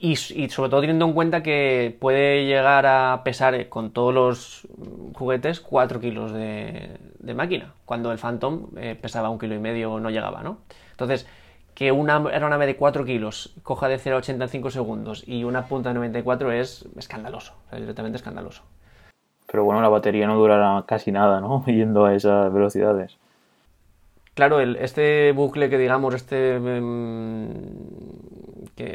Y, 0.00 0.16
sobre 0.16 0.70
todo 0.70 0.80
teniendo 0.80 1.04
en 1.06 1.12
cuenta 1.12 1.42
que 1.42 1.94
puede 2.00 2.46
llegar 2.46 2.86
a 2.86 3.22
pesar 3.24 3.54
eh, 3.54 3.68
con 3.68 3.90
todos 3.90 4.14
los 4.14 4.68
juguetes 5.14 5.60
4 5.60 6.00
kilos 6.00 6.32
de, 6.32 6.98
máquina, 7.34 7.74
cuando 7.84 8.10
el 8.10 8.18
Phantom 8.18 8.70
eh, 8.78 8.96
pesaba 8.98 9.28
un 9.28 9.38
kilo 9.38 9.54
y 9.54 9.58
medio 9.58 10.00
no 10.00 10.08
llegaba, 10.08 10.42
¿no? 10.42 10.60
Entonces, 10.92 11.26
que 11.78 11.92
una 11.92 12.16
aeronave 12.16 12.66
de 12.66 12.74
4 12.74 13.04
kilos 13.04 13.54
coja 13.62 13.86
de 13.86 13.98
0 13.98 14.16
a 14.16 14.18
80 14.18 14.46
en 14.46 14.50
5 14.50 14.70
segundos 14.70 15.22
y 15.24 15.44
una 15.44 15.68
punta 15.68 15.90
de 15.90 15.94
94 15.94 16.50
es 16.50 16.88
escandaloso, 16.96 17.54
es 17.70 17.78
directamente 17.78 18.16
escandaloso. 18.16 18.64
Pero 19.46 19.62
bueno, 19.62 19.80
la 19.80 19.88
batería 19.88 20.26
no 20.26 20.34
durará 20.34 20.84
casi 20.88 21.12
nada, 21.12 21.40
¿no? 21.40 21.64
Yendo 21.66 22.04
a 22.04 22.16
esas 22.16 22.52
velocidades. 22.52 23.16
Claro, 24.34 24.58
este 24.58 25.30
bucle 25.30 25.70
que 25.70 25.78
digamos, 25.78 26.14
este 26.14 26.56
em, 26.56 27.48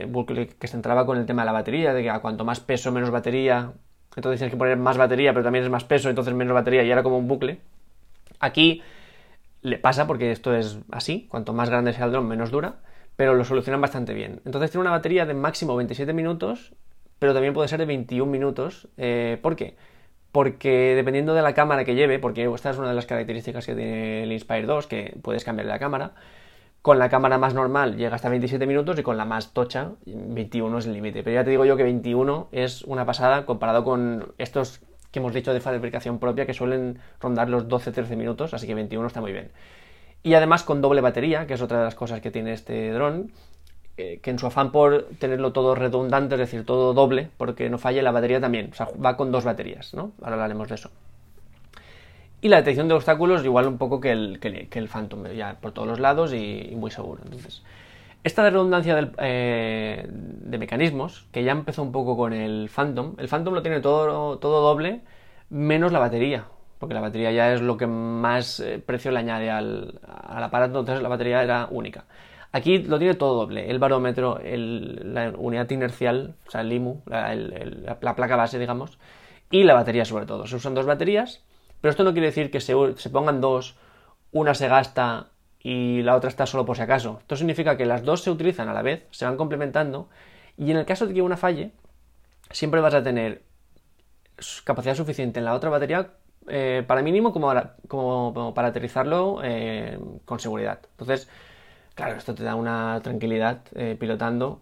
bucle 0.10 0.50
que 0.50 0.68
se 0.68 0.76
entraba 0.76 1.06
con 1.06 1.18
el 1.18 1.26
tema 1.26 1.44
de 1.44 1.46
la 1.46 1.54
batería, 1.54 1.94
de 1.94 2.04
que 2.04 2.10
a 2.10 2.20
cuanto 2.20 2.44
más 2.44 2.60
peso, 2.60 2.92
menos 2.92 3.12
batería, 3.12 3.72
entonces 4.14 4.42
tienes 4.42 4.52
que 4.52 4.60
poner 4.60 4.76
más 4.76 4.98
batería, 4.98 5.32
pero 5.32 5.46
también 5.46 5.64
es 5.64 5.72
más 5.72 5.86
peso, 5.86 6.10
entonces 6.10 6.34
menos 6.34 6.54
batería, 6.54 6.84
y 6.84 6.92
era 6.92 7.02
como 7.02 7.18
un 7.18 7.30
bucle. 7.30 7.62
Aquí 8.42 8.84
le 9.64 9.78
pasa 9.80 10.06
porque 10.08 10.32
esto 10.32 10.54
es 10.54 10.80
así, 10.92 11.28
cuanto 11.30 11.54
más 11.54 11.70
grande 11.70 11.94
sea 11.94 12.06
el 12.06 12.12
dron 12.12 12.28
menos 12.28 12.52
dura, 12.52 12.82
pero 13.16 13.34
lo 13.34 13.46
solucionan 13.46 13.82
bastante 13.82 14.14
bien. 14.14 14.42
Entonces 14.46 14.72
tiene 14.72 14.82
una 14.82 14.92
batería 14.92 15.26
de 15.26 15.34
máximo 15.34 15.76
27 15.76 16.14
minutos, 16.14 16.74
pero 17.20 17.34
también 17.34 17.54
puede 17.54 17.70
ser 17.70 17.80
de 17.80 17.86
21 17.86 18.32
minutos. 18.32 18.90
Eh, 18.98 19.40
¿Por 19.42 19.56
qué? 19.56 19.76
Porque 20.32 20.94
dependiendo 20.96 21.34
de 21.34 21.42
la 21.42 21.54
cámara 21.54 21.86
que 21.86 21.96
lleve, 21.96 22.20
porque 22.20 22.52
esta 22.54 22.72
es 22.72 22.78
una 22.78 22.90
de 22.90 22.96
las 22.96 23.06
características 23.06 23.66
que 23.66 23.76
tiene 23.76 24.24
el 24.24 24.32
Inspire 24.32 24.66
2, 24.66 24.88
que 24.88 25.18
puedes 25.22 25.44
cambiar 25.44 25.68
la 25.68 25.80
cámara, 25.80 26.14
con 26.82 27.00
la 27.00 27.08
cámara 27.10 27.38
más 27.38 27.54
normal 27.54 27.96
llega 27.96 28.16
hasta 28.16 28.28
27 28.28 28.68
minutos 28.68 29.00
y 29.00 29.04
con 29.04 29.16
la 29.16 29.24
más 29.24 29.54
tocha 29.54 29.92
21 30.06 30.80
es 30.80 30.86
el 30.86 30.94
límite. 30.94 31.24
Pero 31.24 31.36
ya 31.36 31.46
te 31.46 31.52
digo 31.52 31.64
yo 31.64 31.78
que 31.78 31.84
21 31.84 32.50
es 32.52 32.84
una 32.84 33.06
pasada 33.06 33.46
comparado 33.46 33.86
con 33.86 34.34
estos 34.38 34.82
que 35.14 35.20
hemos 35.20 35.34
dicho 35.34 35.54
de 35.54 35.62
fabricación 35.62 36.18
propia, 36.18 36.46
que 36.46 36.54
suelen 36.54 37.00
rondar 37.22 37.48
los 37.48 37.68
12-13 37.68 38.18
minutos, 38.18 38.54
así 38.54 38.66
que 38.68 38.74
21 38.74 39.08
está 39.08 39.22
muy 39.22 39.32
bien. 39.32 39.52
Y 40.24 40.34
además 40.34 40.64
con 40.64 40.82
doble 40.82 41.02
batería, 41.02 41.46
que 41.46 41.54
es 41.54 41.62
otra 41.62 41.78
de 41.78 41.84
las 41.86 41.96
cosas 41.96 42.20
que 42.20 42.32
tiene 42.32 42.52
este 42.52 42.92
dron, 42.92 43.32
eh, 43.96 44.20
que 44.24 44.32
en 44.32 44.40
su 44.40 44.48
afán 44.48 44.72
por 44.72 45.06
tenerlo 45.20 45.54
todo 45.54 45.76
redundante, 45.76 46.34
es 46.34 46.40
decir, 46.40 46.66
todo 46.66 46.96
doble, 46.96 47.30
porque 47.38 47.70
no 47.70 47.78
falle 47.78 48.02
la 48.02 48.12
batería 48.12 48.42
también, 48.42 48.70
o 48.72 48.76
sea, 48.76 48.90
va 49.04 49.16
con 49.16 49.32
dos 49.32 49.44
baterías, 49.44 49.94
¿no? 49.94 50.14
Ahora 50.22 50.34
hablaremos 50.34 50.68
de 50.68 50.76
eso. 50.76 50.90
Y 52.42 52.50
la 52.50 52.58
detección 52.58 52.88
de 52.88 52.96
obstáculos 52.96 53.46
igual 53.46 53.68
un 53.68 53.78
poco 53.78 54.02
que 54.02 54.12
el, 54.12 54.40
que, 54.40 54.88
Phantom, 54.88 55.28
ya 55.28 55.58
por 55.62 55.74
todos 55.74 55.88
los 55.88 56.00
lados 56.00 56.34
y, 56.34 56.74
muy 56.76 56.90
seguro. 56.90 57.22
Entonces, 57.24 57.62
esta 58.24 58.50
redundancia 58.50 59.12
eh, 59.18 60.08
de 60.08 60.58
mecanismos, 60.58 61.28
que 61.32 61.44
ya 61.44 61.52
empezó 61.52 61.84
un 61.84 61.92
poco 61.92 62.16
con 62.16 62.32
el 62.32 62.70
Phantom, 62.74 63.16
el 63.18 63.28
Phantom 63.28 63.54
lo 63.54 63.62
tiene 63.62 63.82
todo, 63.82 64.40
todo 64.40 64.62
doble, 64.62 65.02
menos 65.50 65.92
la 65.92 66.00
batería, 66.00 66.46
porque 66.80 66.94
la 66.94 67.02
batería 67.02 67.32
ya 67.32 67.54
es 67.54 67.62
lo 67.62 67.76
que 67.76 67.86
más 67.86 68.62
eh, 68.62 68.82
precio 68.84 69.12
le 69.12 69.20
añade 69.20 69.52
al, 69.52 70.00
aparato, 70.06 70.80
entonces 70.80 71.04
la 71.04 71.10
batería 71.10 71.44
era 71.44 71.68
única. 71.70 72.06
Aquí 72.54 72.78
lo 72.78 72.98
tiene 72.98 73.16
todo 73.16 73.36
doble, 73.36 73.70
el 73.70 73.80
barómetro, 73.80 74.40
la 74.44 75.34
unidad 75.36 75.70
inercial, 75.72 76.36
o 76.48 76.52
sea, 76.52 76.62
el 76.62 76.72
IMU, 76.72 77.02
la, 77.08 78.00
placa 78.16 78.36
base, 78.36 78.60
digamos, 78.60 79.00
y 79.50 79.64
la 79.64 79.74
batería 79.74 80.06
sobre 80.06 80.28
todo. 80.28 80.46
Se 80.46 80.56
usan 80.56 80.76
dos 80.76 80.86
baterías, 80.86 81.44
pero 81.82 81.90
esto 81.90 82.04
no 82.04 82.14
quiere 82.14 82.28
decir 82.28 82.52
que 82.52 82.62
se, 82.62 82.76
se 82.96 83.10
pongan 83.10 83.42
dos, 83.42 83.76
una 84.32 84.54
se 84.54 84.68
gasta 84.68 85.33
y 85.64 86.02
la 86.04 86.16
otra 86.16 86.30
está 86.30 86.46
solo 86.46 86.66
por 86.66 86.78
si 86.78 86.84
acaso. 86.84 87.18
Esto 87.22 87.36
significa 87.36 87.78
que 87.78 87.86
las 87.86 88.04
dos 88.04 88.22
se 88.22 88.30
utilizan 88.32 88.70
a 88.70 88.74
la 88.74 88.82
vez, 88.82 89.06
se 89.12 89.26
van 89.26 89.38
complementando, 89.38 90.10
y 90.58 90.72
en 90.72 90.78
el 90.78 90.86
caso 90.86 91.08
de 91.08 91.14
que 91.14 91.22
una 91.22 91.38
falle, 91.38 91.72
siempre 92.52 92.82
vas 92.82 92.94
a 92.94 93.04
tener 93.04 93.42
capacidad 94.64 94.96
suficiente 94.96 95.40
en 95.40 95.46
la 95.46 95.54
otra 95.54 95.70
batería 95.70 96.12
eh, 96.48 96.84
para 96.86 97.02
mínimo 97.02 97.32
como 97.32 97.48
para, 97.48 97.78
como, 97.88 98.54
para 98.54 98.68
aterrizarlo 98.68 99.40
eh, 99.44 99.98
con 100.26 100.40
seguridad. 100.40 100.80
Entonces, 100.92 101.30
Claro, 101.96 102.16
esto 102.16 102.34
te 102.34 102.44
da 102.44 102.56
una 102.56 103.00
tranquilidad 103.04 103.60
eh, 103.76 103.96
pilotando 104.00 104.62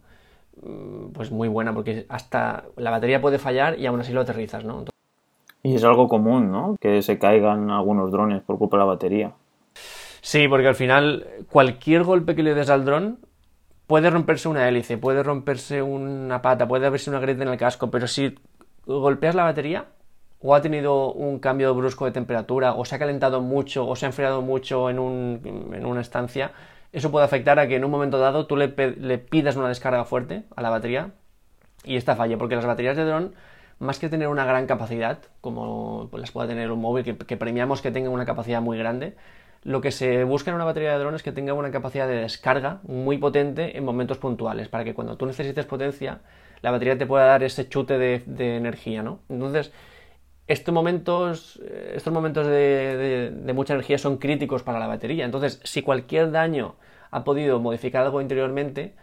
mm, 0.62 1.12
pues 1.13 1.31
muy 1.31 1.48
buena 1.48 1.74
porque 1.74 2.05
hasta 2.10 2.65
la 2.75 2.91
batería 2.91 3.22
puede 3.22 3.39
fallar 3.39 3.79
y 3.79 3.86
aún 3.86 4.01
así 4.01 4.12
lo 4.12 4.22
aterrizas, 4.22 4.65
¿no? 4.65 4.86
Y 5.63 5.75
es 5.75 5.84
algo 5.84 6.08
común, 6.08 6.51
¿no? 6.51 6.75
Que 6.79 7.01
se 7.01 7.20
caigan 7.20 7.70
algunos 7.70 8.12
drones 8.12 8.41
por 8.41 8.58
culpa 8.58 8.77
de 8.77 8.79
la 8.79 8.86
batería. 8.86 9.31
Sí, 10.21 10.47
porque 10.47 10.67
al 10.67 10.75
final 10.75 11.27
cualquier 11.49 12.03
golpe 12.03 12.35
que 12.35 12.43
le 12.43 12.53
des 12.53 12.69
al 12.69 12.85
dron 12.85 13.19
puede 13.87 14.09
romperse 14.09 14.47
una 14.47 14.67
hélice, 14.69 14.97
puede 14.97 15.23
romperse 15.23 15.81
una 15.81 16.41
pata, 16.41 16.67
puede 16.67 16.87
haberse 16.87 17.09
una 17.09 17.19
grieta 17.19 17.43
en 17.43 17.49
el 17.49 17.57
casco, 17.57 17.91
pero 17.91 18.07
si 18.07 18.35
golpeas 18.85 19.35
la 19.35 19.43
batería 19.43 19.85
o 20.39 20.55
ha 20.55 20.61
tenido 20.61 21.11
un 21.11 21.39
cambio 21.39 21.73
brusco 21.75 22.05
de 22.05 22.11
temperatura 22.11 22.73
o 22.73 22.85
se 22.85 22.95
ha 22.95 22.99
calentado 22.99 23.41
mucho 23.41 23.87
o 23.87 23.95
se 23.95 24.05
ha 24.05 24.09
enfriado 24.09 24.41
mucho 24.41 24.89
en, 24.89 24.99
un, 24.99 25.71
en 25.73 25.85
una 25.85 26.01
estancia, 26.01 26.51
eso 26.91 27.11
puede 27.11 27.25
afectar 27.25 27.57
a 27.59 27.67
que 27.67 27.75
en 27.75 27.85
un 27.85 27.91
momento 27.91 28.17
dado 28.17 28.47
tú 28.47 28.57
le, 28.57 28.67
pidas 28.67 29.55
una 29.55 29.69
descarga 29.69 30.03
fuerte 30.03 30.43
a 30.55 30.61
la 30.61 30.69
batería 30.69 31.11
y 31.83 31.95
esta 31.95 32.15
falle, 32.15 32.37
porque 32.37 32.55
las 32.55 32.65
baterías 32.65 32.97
de 32.97 33.05
dron, 33.05 33.33
más 33.79 33.97
que 33.97 34.09
tener 34.09 34.27
una 34.27 34.45
gran 34.45 34.67
capacidad, 34.67 35.19
como 35.39 36.09
las 36.13 36.31
pueda 36.31 36.47
tener 36.47 36.71
un 36.71 36.81
móvil, 36.81 37.03
que, 37.03 37.37
premiamos 37.37 37.81
que 37.81 37.91
tenga 37.91 38.09
una 38.09 38.25
capacidad 38.25 38.61
muy 38.61 38.77
grande, 38.77 39.15
lo 39.63 39.81
que 39.81 39.91
se 39.91 40.23
busca 40.23 40.51
en 40.51 40.55
una 40.55 40.65
batería 40.65 40.93
de 40.93 40.99
dron 40.99 41.15
es 41.15 41.23
que 41.23 41.31
tenga 41.31 41.53
una 41.53 41.71
capacidad 41.71 42.07
de 42.07 42.15
descarga 42.15 42.79
muy 42.83 43.17
potente 43.17 43.77
en 43.77 43.85
momentos 43.85 44.17
puntuales, 44.17 44.69
para 44.69 44.83
que 44.83 44.93
cuando 44.93 45.17
tú 45.17 45.25
necesites 45.25 45.65
potencia, 45.65 46.21
la 46.61 46.71
batería 46.71 46.97
te 46.97 47.05
pueda 47.05 47.25
dar 47.25 47.43
ese 47.43 47.67
chute 47.69 47.97
de, 47.97 48.23
de 48.25 48.57
energía, 48.57 49.03
¿no? 49.03 49.19
Entonces, 49.29 49.71
estos 50.51 50.73
momentos, 50.73 51.61
estos 51.93 52.11
momentos 52.11 52.45
de, 52.47 53.51
mucha 53.53 53.73
energía 53.73 53.97
son 53.97 54.17
críticos 54.17 54.63
para 54.63 54.79
la 54.79 54.87
batería. 54.87 55.25
Entonces, 55.25 55.61
si 55.63 55.81
cualquier 55.81 56.31
daño 56.31 56.75
ha 57.09 57.23
podido 57.23 57.59
modificar 57.59 58.03
algo 58.03 58.21
interiormente, 58.21 58.95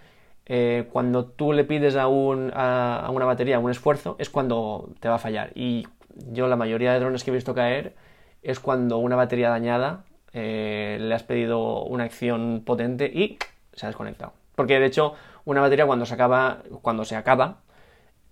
eh, 0.46 0.88
cuando 0.92 1.26
tú 1.26 1.52
le 1.52 1.64
pides 1.64 1.96
a, 1.96 2.02
a, 2.02 3.10
una 3.10 3.24
batería 3.24 3.58
un 3.58 3.70
esfuerzo, 3.70 4.16
es 4.18 4.30
cuando 4.30 4.90
te 5.00 5.08
va 5.08 5.16
a 5.16 5.18
fallar. 5.18 5.52
Y 5.54 5.86
yo 6.30 6.48
la 6.48 6.56
mayoría 6.56 6.92
de 6.92 7.00
drones 7.00 7.24
que 7.24 7.30
he 7.30 7.34
visto 7.34 7.54
caer 7.54 7.94
es 8.42 8.60
cuando 8.60 8.98
una 8.98 9.16
batería 9.16 9.50
dañada 9.50 10.04
eh, 10.32 10.98
le 11.00 11.14
has 11.14 11.22
pedido 11.22 11.84
una 11.84 12.04
acción 12.04 12.62
potente 12.64 13.06
y 13.06 13.38
se 13.72 13.86
ha 13.86 13.88
desconectado. 13.88 14.32
Porque 14.54 14.78
de 14.78 14.86
hecho, 14.86 15.14
una 15.44 15.60
batería 15.60 15.86
cuando 15.86 16.06
se 16.06 16.14
acaba, 16.14 16.62
cuando 16.82 17.04
se 17.04 17.16
acaba, 17.16 17.58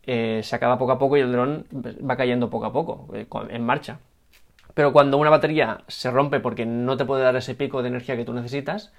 eh, 0.02 0.40
se 0.42 0.56
acaba 0.56 0.78
poco 0.78 0.92
a 0.92 0.98
poco 0.98 1.16
y 1.16 1.20
el 1.20 1.32
dron 1.32 1.66
va 1.72 2.16
cayendo 2.16 2.50
poco 2.50 2.66
a 2.66 2.72
poco, 2.72 3.08
eh, 3.14 3.26
en 3.50 3.64
marcha. 3.64 3.98
Pero 4.74 4.92
cuando 4.92 5.16
una 5.16 5.30
batería 5.30 5.82
se 5.88 6.10
rompe 6.10 6.40
porque 6.40 6.66
no 6.66 6.96
te 6.96 7.04
puede 7.04 7.22
dar 7.22 7.36
ese 7.36 7.54
pico 7.54 7.82
de 7.82 7.88
energía 7.88 8.16
que 8.16 8.24
tú 8.24 8.32
necesitas, 8.34 8.92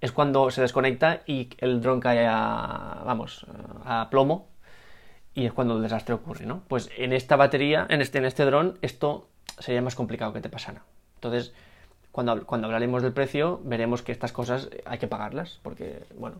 es 0.00 0.12
cuando 0.12 0.50
se 0.50 0.60
desconecta 0.60 1.22
y 1.26 1.50
el 1.58 1.80
dron 1.80 2.00
cae 2.00 2.26
a, 2.28 3.02
vamos, 3.06 3.46
a 3.84 4.08
plomo 4.10 4.48
y 5.34 5.46
es 5.46 5.52
cuando 5.52 5.76
el 5.76 5.82
desastre 5.82 6.14
ocurre, 6.14 6.44
¿no? 6.44 6.62
Pues 6.68 6.90
en 6.96 7.12
esta 7.12 7.36
batería, 7.36 7.86
en 7.88 8.02
este, 8.02 8.18
en 8.18 8.24
este 8.24 8.44
dron, 8.44 8.78
esto 8.82 9.28
sería 9.58 9.80
más 9.80 9.94
complicado 9.94 10.32
que 10.32 10.40
te 10.40 10.48
pasara. 10.48 10.82
Entonces, 11.14 11.54
cuando, 12.12 12.46
cuando 12.46 12.68
hablaremos 12.68 13.02
del 13.02 13.12
precio, 13.12 13.60
veremos 13.64 14.02
que 14.02 14.12
estas 14.12 14.32
cosas 14.32 14.70
hay 14.84 14.98
que 14.98 15.08
pagarlas, 15.08 15.58
porque, 15.62 16.04
bueno, 16.16 16.36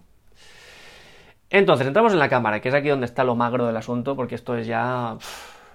entonces, 1.52 1.86
entramos 1.86 2.14
en 2.14 2.18
la 2.18 2.30
cámara, 2.30 2.60
que 2.60 2.70
es 2.70 2.74
aquí 2.74 2.88
donde 2.88 3.04
está 3.04 3.24
lo 3.24 3.36
magro 3.36 3.66
del 3.66 3.76
asunto, 3.76 4.16
porque 4.16 4.34
esto 4.34 4.56
es 4.56 4.66
ya 4.66 5.18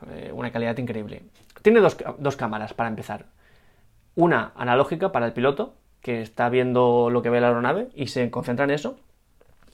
eh, 0.10 0.32
una 0.34 0.52
calidad 0.52 0.76
increíble. 0.80 1.22
Tiene 1.62 1.82
dos, 1.82 2.36
cámaras 2.36 2.74
para 2.74 2.90
empezar. 2.90 3.26
Una 4.16 4.54
analógica 4.56 5.12
para 5.12 5.28
el 5.28 5.34
piloto, 5.34 5.76
que 6.02 6.24
está 6.24 6.50
viendo 6.50 7.12
lo 7.12 7.22
que 7.22 7.30
ve 7.30 7.42
la 7.42 7.50
aeronave 7.50 7.90
y 7.94 8.08
se 8.08 8.32
concentra 8.32 8.66
en 8.66 8.72
eso. 8.72 8.98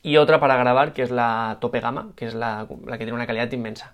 Y 0.02 0.18
otra 0.18 0.42
para 0.42 0.58
grabar, 0.58 0.92
que 0.92 1.04
es 1.04 1.10
la 1.10 1.58
tope 1.62 1.80
gama, 1.80 2.10
que 2.18 2.26
es 2.26 2.34
la, 2.34 2.68
que 2.68 2.98
tiene 2.98 3.14
una 3.14 3.26
calidad 3.26 3.50
inmensa. 3.54 3.94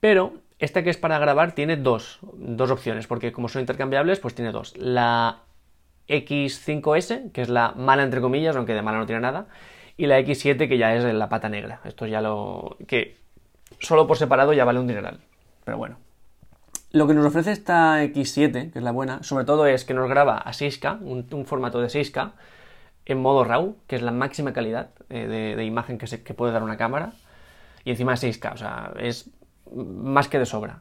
Pero 0.00 0.32
esta 0.58 0.82
que 0.82 0.90
es 0.90 0.96
para 0.96 1.18
grabar 1.18 1.52
tiene 1.52 1.76
dos, 1.76 2.18
dos 2.34 2.70
opciones, 2.70 3.06
porque 3.06 3.32
como 3.32 3.48
son 3.48 3.60
intercambiables, 3.60 4.18
pues 4.18 4.34
tiene 4.34 4.50
dos. 4.50 4.76
La 4.76 5.42
X5S, 6.08 7.32
que 7.32 7.42
es 7.42 7.48
la 7.48 7.72
mala 7.76 8.02
entre 8.02 8.20
comillas, 8.20 8.56
aunque 8.56 8.74
de 8.74 8.82
mala 8.82 8.98
no 8.98 9.06
tiene 9.06 9.20
nada, 9.20 9.46
y 9.96 10.06
la 10.06 10.18
X7 10.20 10.68
que 10.68 10.78
ya 10.78 10.94
es 10.94 11.04
la 11.04 11.28
pata 11.28 11.48
negra. 11.48 11.80
Esto 11.84 12.06
ya 12.06 12.20
lo... 12.20 12.76
que 12.86 13.16
solo 13.80 14.06
por 14.06 14.16
separado 14.16 14.52
ya 14.52 14.64
vale 14.64 14.80
un 14.80 14.86
dineral. 14.86 15.20
Pero 15.64 15.78
bueno. 15.78 15.98
Lo 16.90 17.06
que 17.06 17.14
nos 17.14 17.26
ofrece 17.26 17.52
esta 17.52 18.02
X7, 18.02 18.72
que 18.72 18.78
es 18.78 18.82
la 18.82 18.92
buena, 18.92 19.22
sobre 19.22 19.44
todo 19.44 19.66
es 19.66 19.84
que 19.84 19.94
nos 19.94 20.08
graba 20.08 20.38
a 20.38 20.52
6K, 20.52 21.00
un, 21.02 21.44
formato 21.44 21.80
de 21.80 21.88
6K, 21.88 22.32
en 23.04 23.20
modo 23.20 23.44
RAW, 23.44 23.76
que 23.86 23.96
es 23.96 24.02
la 24.02 24.10
máxima 24.10 24.52
calidad 24.52 24.90
eh, 25.10 25.54
de, 25.56 25.64
imagen 25.64 25.98
que, 25.98 26.06
se, 26.06 26.22
que 26.22 26.32
puede 26.32 26.52
dar 26.52 26.62
una 26.62 26.78
cámara, 26.78 27.12
y 27.84 27.90
encima 27.90 28.14
es 28.14 28.24
6K, 28.24 28.54
o 28.54 28.56
sea, 28.56 28.92
es 28.98 29.30
más 29.74 30.28
que 30.28 30.38
de 30.38 30.46
sobra. 30.46 30.80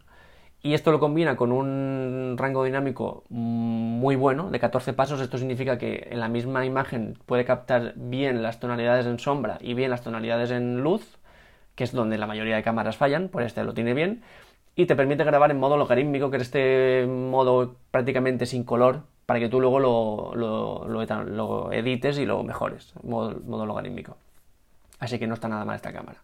Y 0.61 0.73
esto 0.73 0.91
lo 0.91 0.99
combina 0.99 1.35
con 1.35 1.51
un 1.51 2.35
rango 2.37 2.63
dinámico 2.63 3.23
muy 3.29 4.15
bueno, 4.15 4.49
de 4.49 4.59
14 4.59 4.93
pasos. 4.93 5.21
Esto 5.21 5.37
significa 5.37 5.77
que 5.77 6.07
en 6.11 6.19
la 6.19 6.27
misma 6.27 6.65
imagen 6.65 7.17
puede 7.25 7.45
captar 7.45 7.93
bien 7.95 8.41
las 8.41 8.59
tonalidades 8.59 9.05
en 9.05 9.19
sombra 9.19 9.59
y 9.61 9.75
bien 9.75 9.91
las 9.91 10.01
tonalidades 10.01 10.51
en 10.51 10.81
luz, 10.81 11.19
que 11.75 11.83
es 11.83 11.91
donde 11.91 12.17
la 12.17 12.27
mayoría 12.27 12.55
de 12.55 12.63
cámaras 12.63 12.97
fallan, 12.97 13.29
por 13.29 13.43
este 13.43 13.63
lo 13.63 13.73
tiene 13.73 13.93
bien. 13.93 14.23
Y 14.75 14.87
te 14.87 14.95
permite 14.95 15.23
grabar 15.23 15.51
en 15.51 15.59
modo 15.59 15.77
logarítmico, 15.77 16.29
que 16.31 16.37
es 16.37 16.43
este 16.43 17.07
modo 17.07 17.75
prácticamente 17.91 18.45
sin 18.45 18.63
color, 18.63 19.03
para 19.25 19.39
que 19.39 19.49
tú 19.49 19.59
luego 19.61 19.79
lo, 19.79 20.33
lo, 20.35 21.71
edites 21.71 22.17
y 22.17 22.25
lo 22.25 22.43
mejores, 22.43 22.93
modo, 23.03 23.39
modo 23.45 23.65
logarítmico. 23.65 24.17
Así 24.99 25.19
que 25.19 25.27
no 25.27 25.35
está 25.35 25.47
nada 25.47 25.65
mal 25.65 25.75
esta 25.75 25.93
cámara. 25.93 26.19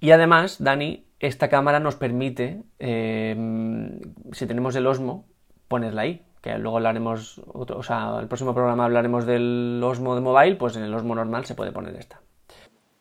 Y 0.00 0.10
además, 0.12 0.62
Dani, 0.62 1.07
esta 1.20 1.48
cámara 1.48 1.80
nos 1.80 1.96
permite, 1.96 2.62
em, 2.78 4.00
si 4.32 4.46
tenemos 4.46 4.76
el 4.76 4.86
Osmo, 4.86 5.26
ponerla 5.68 6.02
ahí. 6.02 6.24
Que 6.40 6.56
luego 6.56 6.76
hablaremos, 6.76 7.42
o 7.46 7.82
sea, 7.82 8.18
el 8.20 8.28
próximo 8.28 8.54
programa 8.54 8.84
hablaremos 8.84 9.26
del 9.26 9.80
Osmo 9.82 10.14
de 10.14 10.20
mobile, 10.20 10.54
pues 10.54 10.76
en 10.76 10.84
el 10.84 10.94
Osmo 10.94 11.16
normal 11.16 11.44
se 11.44 11.56
puede 11.56 11.72
poner 11.72 11.96
esta. 11.96 12.20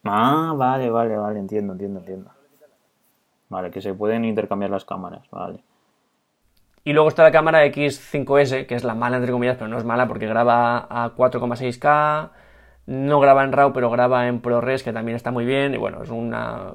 Ah, 0.03 0.53
vale, 0.55 0.89
vale, 0.89 1.17
vale, 1.17 1.39
entiendo, 1.39 1.73
entiendo, 1.73 1.99
entiendo. 1.99 2.31
Vale, 3.49 3.69
que 3.69 3.81
se 3.81 3.93
pueden 3.93 4.25
intercambiar 4.25 4.71
las 4.71 4.85
cámaras, 4.85 5.29
vale. 5.31 5.63
Y 6.83 6.93
luego 6.93 7.09
está 7.09 7.23
la 7.23 7.31
cámara 7.31 7.65
X5S, 7.65 8.65
que 8.65 8.75
es 8.75 8.83
la 8.83 8.95
mala 8.95 9.17
entre 9.17 9.31
comillas, 9.31 9.57
pero 9.57 9.67
no 9.67 9.77
es 9.77 9.83
mala 9.83 10.07
porque 10.07 10.25
graba 10.25 10.87
a 10.89 11.13
4,6K, 11.15 12.29
no 12.87 13.19
graba 13.19 13.43
en 13.43 13.51
RAW, 13.51 13.73
pero 13.73 13.89
graba 13.91 14.27
en 14.27 14.41
ProRes, 14.41 14.81
que 14.81 14.91
también 14.91 15.15
está 15.15 15.29
muy 15.31 15.45
bien. 15.45 15.73
Y 15.73 15.77
bueno, 15.77 16.01
es 16.01 16.09
una 16.09 16.71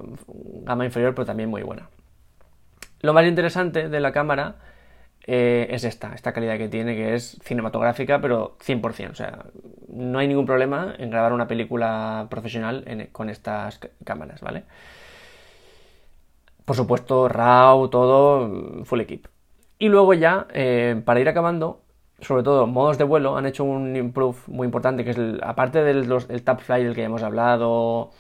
gama 0.65 0.85
inferior, 0.85 1.15
pero 1.15 1.27
también 1.27 1.51
muy 1.51 1.63
buena. 1.63 1.89
Lo 3.01 3.13
más 3.13 3.27
interesante 3.27 3.89
de 3.89 4.01
la 4.01 4.13
cámara 4.13 4.57
eh, 5.27 5.67
es 5.71 5.83
esta, 5.83 6.15
esta 6.15 6.33
calidad 6.33 6.57
que 6.59 6.69
tiene, 6.69 6.95
que 6.95 7.15
es 7.15 7.39
cinematográfica, 7.43 8.21
pero 8.21 8.57
100%. 8.65 9.11
O 9.11 9.15
sea, 9.15 9.47
no 9.89 10.21
hay 10.21 10.29
ningún 10.29 10.47
problema 10.47 10.95
en 10.97 11.11
grabar 11.11 11.33
una 11.33 11.49
película 11.49 12.29
profesional 12.31 13.09
con 13.11 13.29
estas 13.29 13.81
cámaras, 14.05 14.41
¿vale? 14.41 14.65
por 16.65 16.77
supuesto, 16.77 17.29
RAW, 17.29 17.89
todo, 17.89 18.85
full 18.85 19.01
equip. 19.01 19.27
Y 19.79 19.89
luego 19.89 20.15
ya, 20.15 20.47
eh, 20.55 21.01
para 21.05 21.21
ir 21.21 21.29
acabando, 21.29 21.82
sobre 22.23 22.43
todo 22.43 22.67
modos 22.67 22.99
de 22.99 23.05
vuelo, 23.05 23.37
han 23.37 23.47
hecho 23.47 23.65
un 23.65 23.97
improve 23.97 24.39
muy 24.47 24.65
importante, 24.65 25.05
que 25.05 25.11
es, 25.11 25.19
aparte 25.43 25.83
del 25.83 26.11
el 26.29 26.43
tap 26.43 26.61
fly 26.61 26.85
del 26.85 26.95
que 26.95 27.01
ya 27.03 27.07
hemos 27.07 27.23
hablado, 27.23 28.11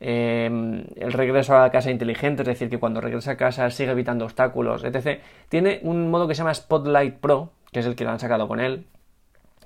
em, 0.00 0.84
el 0.96 1.12
regreso 1.12 1.56
a 1.56 1.70
casa 1.70 1.90
inteligente, 1.90 2.42
es 2.42 2.48
decir, 2.48 2.68
que 2.68 2.78
cuando 2.78 3.00
regresa 3.00 3.32
a 3.32 3.36
casa 3.36 3.70
sigue 3.70 3.92
evitando 3.92 4.24
obstáculos, 4.24 4.84
etc. 4.84 5.20
Tiene 5.48 5.80
un 5.82 6.10
modo 6.10 6.26
que 6.26 6.34
se 6.34 6.38
llama 6.38 6.54
Spotlight 6.54 7.18
Pro, 7.18 7.52
que 7.72 7.80
es 7.80 7.86
el 7.86 7.94
que 7.94 8.04
lo 8.04 8.10
han 8.10 8.18
sacado 8.18 8.48
con 8.48 8.60
él, 8.60 8.86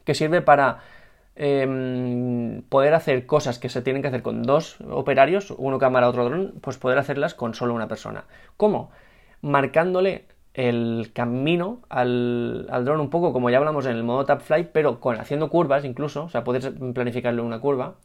que 0.05 0.15
sirve 0.15 0.43
para 0.43 0.81
em, 1.37 2.63
poder 2.69 2.95
hacer 2.95 3.27
cosas 3.27 3.59
que 3.59 3.69
se 3.69 3.83
tienen 3.83 4.03
que 4.03 4.09
hacer 4.09 4.23
con 4.23 4.43
dos 4.43 4.79
operarios, 4.91 5.53
uno 5.59 5.79
cámara, 5.79 6.09
otro 6.09 6.25
dron, 6.25 6.55
pues 6.63 6.79
poder 6.79 6.99
hacerlas 6.99 7.35
con 7.35 7.55
solo 7.55 7.75
una 7.75 7.89
persona. 7.89 8.25
¿Cómo? 8.57 8.91
Marcándole 9.43 10.27
el 10.57 11.11
camino 11.13 11.81
al, 11.91 12.67
al 12.71 12.87
dron 12.87 13.01
un 13.01 13.11
poco 13.11 13.35
como 13.35 13.51
ya 13.51 13.59
hablamos 13.59 13.85
en 13.85 13.93
el 13.93 14.03
modo 14.03 14.25
tap 14.25 14.41
fly, 14.41 14.71
pero 14.73 15.01
con 15.01 15.21
haciendo 15.21 15.51
curvas 15.51 15.85
incluso, 15.85 16.25
o 16.25 16.29
sea, 16.31 16.45
puedes 16.45 16.67
planificarlo 16.95 17.45
una 17.45 17.61
curva 17.61 17.97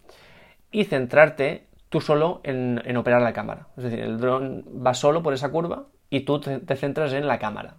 y 0.70 0.84
centrarte 0.84 1.68
tú 1.88 2.02
solo 2.02 2.42
en, 2.44 2.98
operar 2.98 3.22
la 3.22 3.32
cámara. 3.32 3.68
Es 3.78 3.86
decir, 3.86 4.02
el 4.02 4.20
dron 4.20 4.66
va 4.86 4.94
solo 4.94 5.24
por 5.24 5.34
esa 5.34 5.50
curva 5.50 5.86
y 6.10 6.22
tú 6.22 6.42
te, 6.42 6.76
centras 6.76 7.14
en 7.14 7.26
la 7.26 7.40
cámara. 7.40 7.76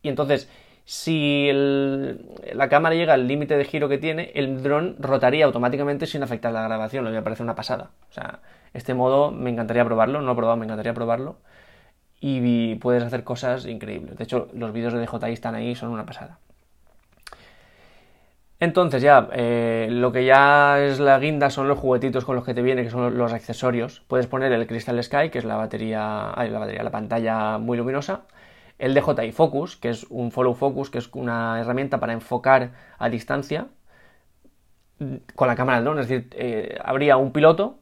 Y 0.00 0.08
entonces, 0.08 0.50
si 0.86 1.50
la 1.52 2.68
cámara 2.70 2.94
llega 2.94 3.12
al 3.12 3.28
límite 3.28 3.58
de 3.58 3.64
giro 3.66 3.90
que 3.90 3.98
tiene, 3.98 4.32
el 4.34 4.62
dron 4.62 4.96
rotaría 4.98 5.44
automáticamente 5.44 6.06
sin 6.06 6.22
afectar 6.22 6.50
la 6.50 6.62
grabación, 6.62 7.04
lo 7.04 7.10
que 7.10 7.16
me 7.16 7.22
parece 7.22 7.42
una 7.42 7.54
pasada. 7.54 7.90
O 8.08 8.12
sea, 8.14 8.40
este 8.72 8.94
modo 8.94 9.32
me 9.32 9.50
encantaría 9.50 9.84
probarlo, 9.84 10.20
no 10.20 10.26
lo 10.26 10.32
he 10.32 10.36
probado, 10.36 10.56
me 10.56 10.64
encantaría 10.64 10.94
probarlo 10.94 11.36
y 12.20 12.74
puedes 12.76 13.02
hacer 13.02 13.24
cosas 13.24 13.66
increíbles. 13.66 14.16
De 14.16 14.24
hecho, 14.24 14.48
los 14.52 14.72
vídeos 14.72 14.92
de 14.92 15.00
DJI 15.00 15.32
están 15.32 15.54
ahí, 15.54 15.74
son 15.74 15.90
una 15.90 16.06
pasada. 16.06 16.38
Entonces 18.60 19.02
ya, 19.02 19.28
eh, 19.32 19.86
lo 19.88 20.10
que 20.10 20.24
ya 20.24 20.80
es 20.80 20.98
la 20.98 21.18
guinda 21.20 21.48
son 21.48 21.68
los 21.68 21.78
juguetitos 21.78 22.24
con 22.24 22.34
los 22.34 22.44
que 22.44 22.54
te 22.54 22.62
viene, 22.62 22.82
que 22.82 22.90
son 22.90 23.16
los 23.16 23.32
accesorios. 23.32 24.00
Puedes 24.08 24.26
poner 24.26 24.50
el 24.52 24.66
Crystal 24.66 25.00
Sky, 25.02 25.30
que 25.30 25.38
es 25.38 25.44
la 25.44 25.56
batería, 25.56 26.34
la 26.36 26.58
batería, 26.58 26.82
la 26.82 26.90
pantalla 26.90 27.58
muy 27.58 27.78
luminosa. 27.78 28.22
El 28.78 28.94
DJI 28.94 29.30
Focus, 29.32 29.76
que 29.76 29.90
es 29.90 30.06
un 30.10 30.32
follow 30.32 30.54
focus, 30.54 30.90
que 30.90 30.98
es 30.98 31.08
una 31.14 31.60
herramienta 31.60 31.98
para 32.00 32.12
enfocar 32.12 32.72
a 32.98 33.08
distancia 33.08 33.68
con 35.36 35.48
la 35.48 35.54
cámara 35.54 35.78
del 35.78 35.84
drone. 35.84 36.00
Es 36.00 36.08
decir, 36.08 36.28
eh, 36.32 36.78
habría 36.84 37.16
un 37.16 37.32
piloto, 37.32 37.78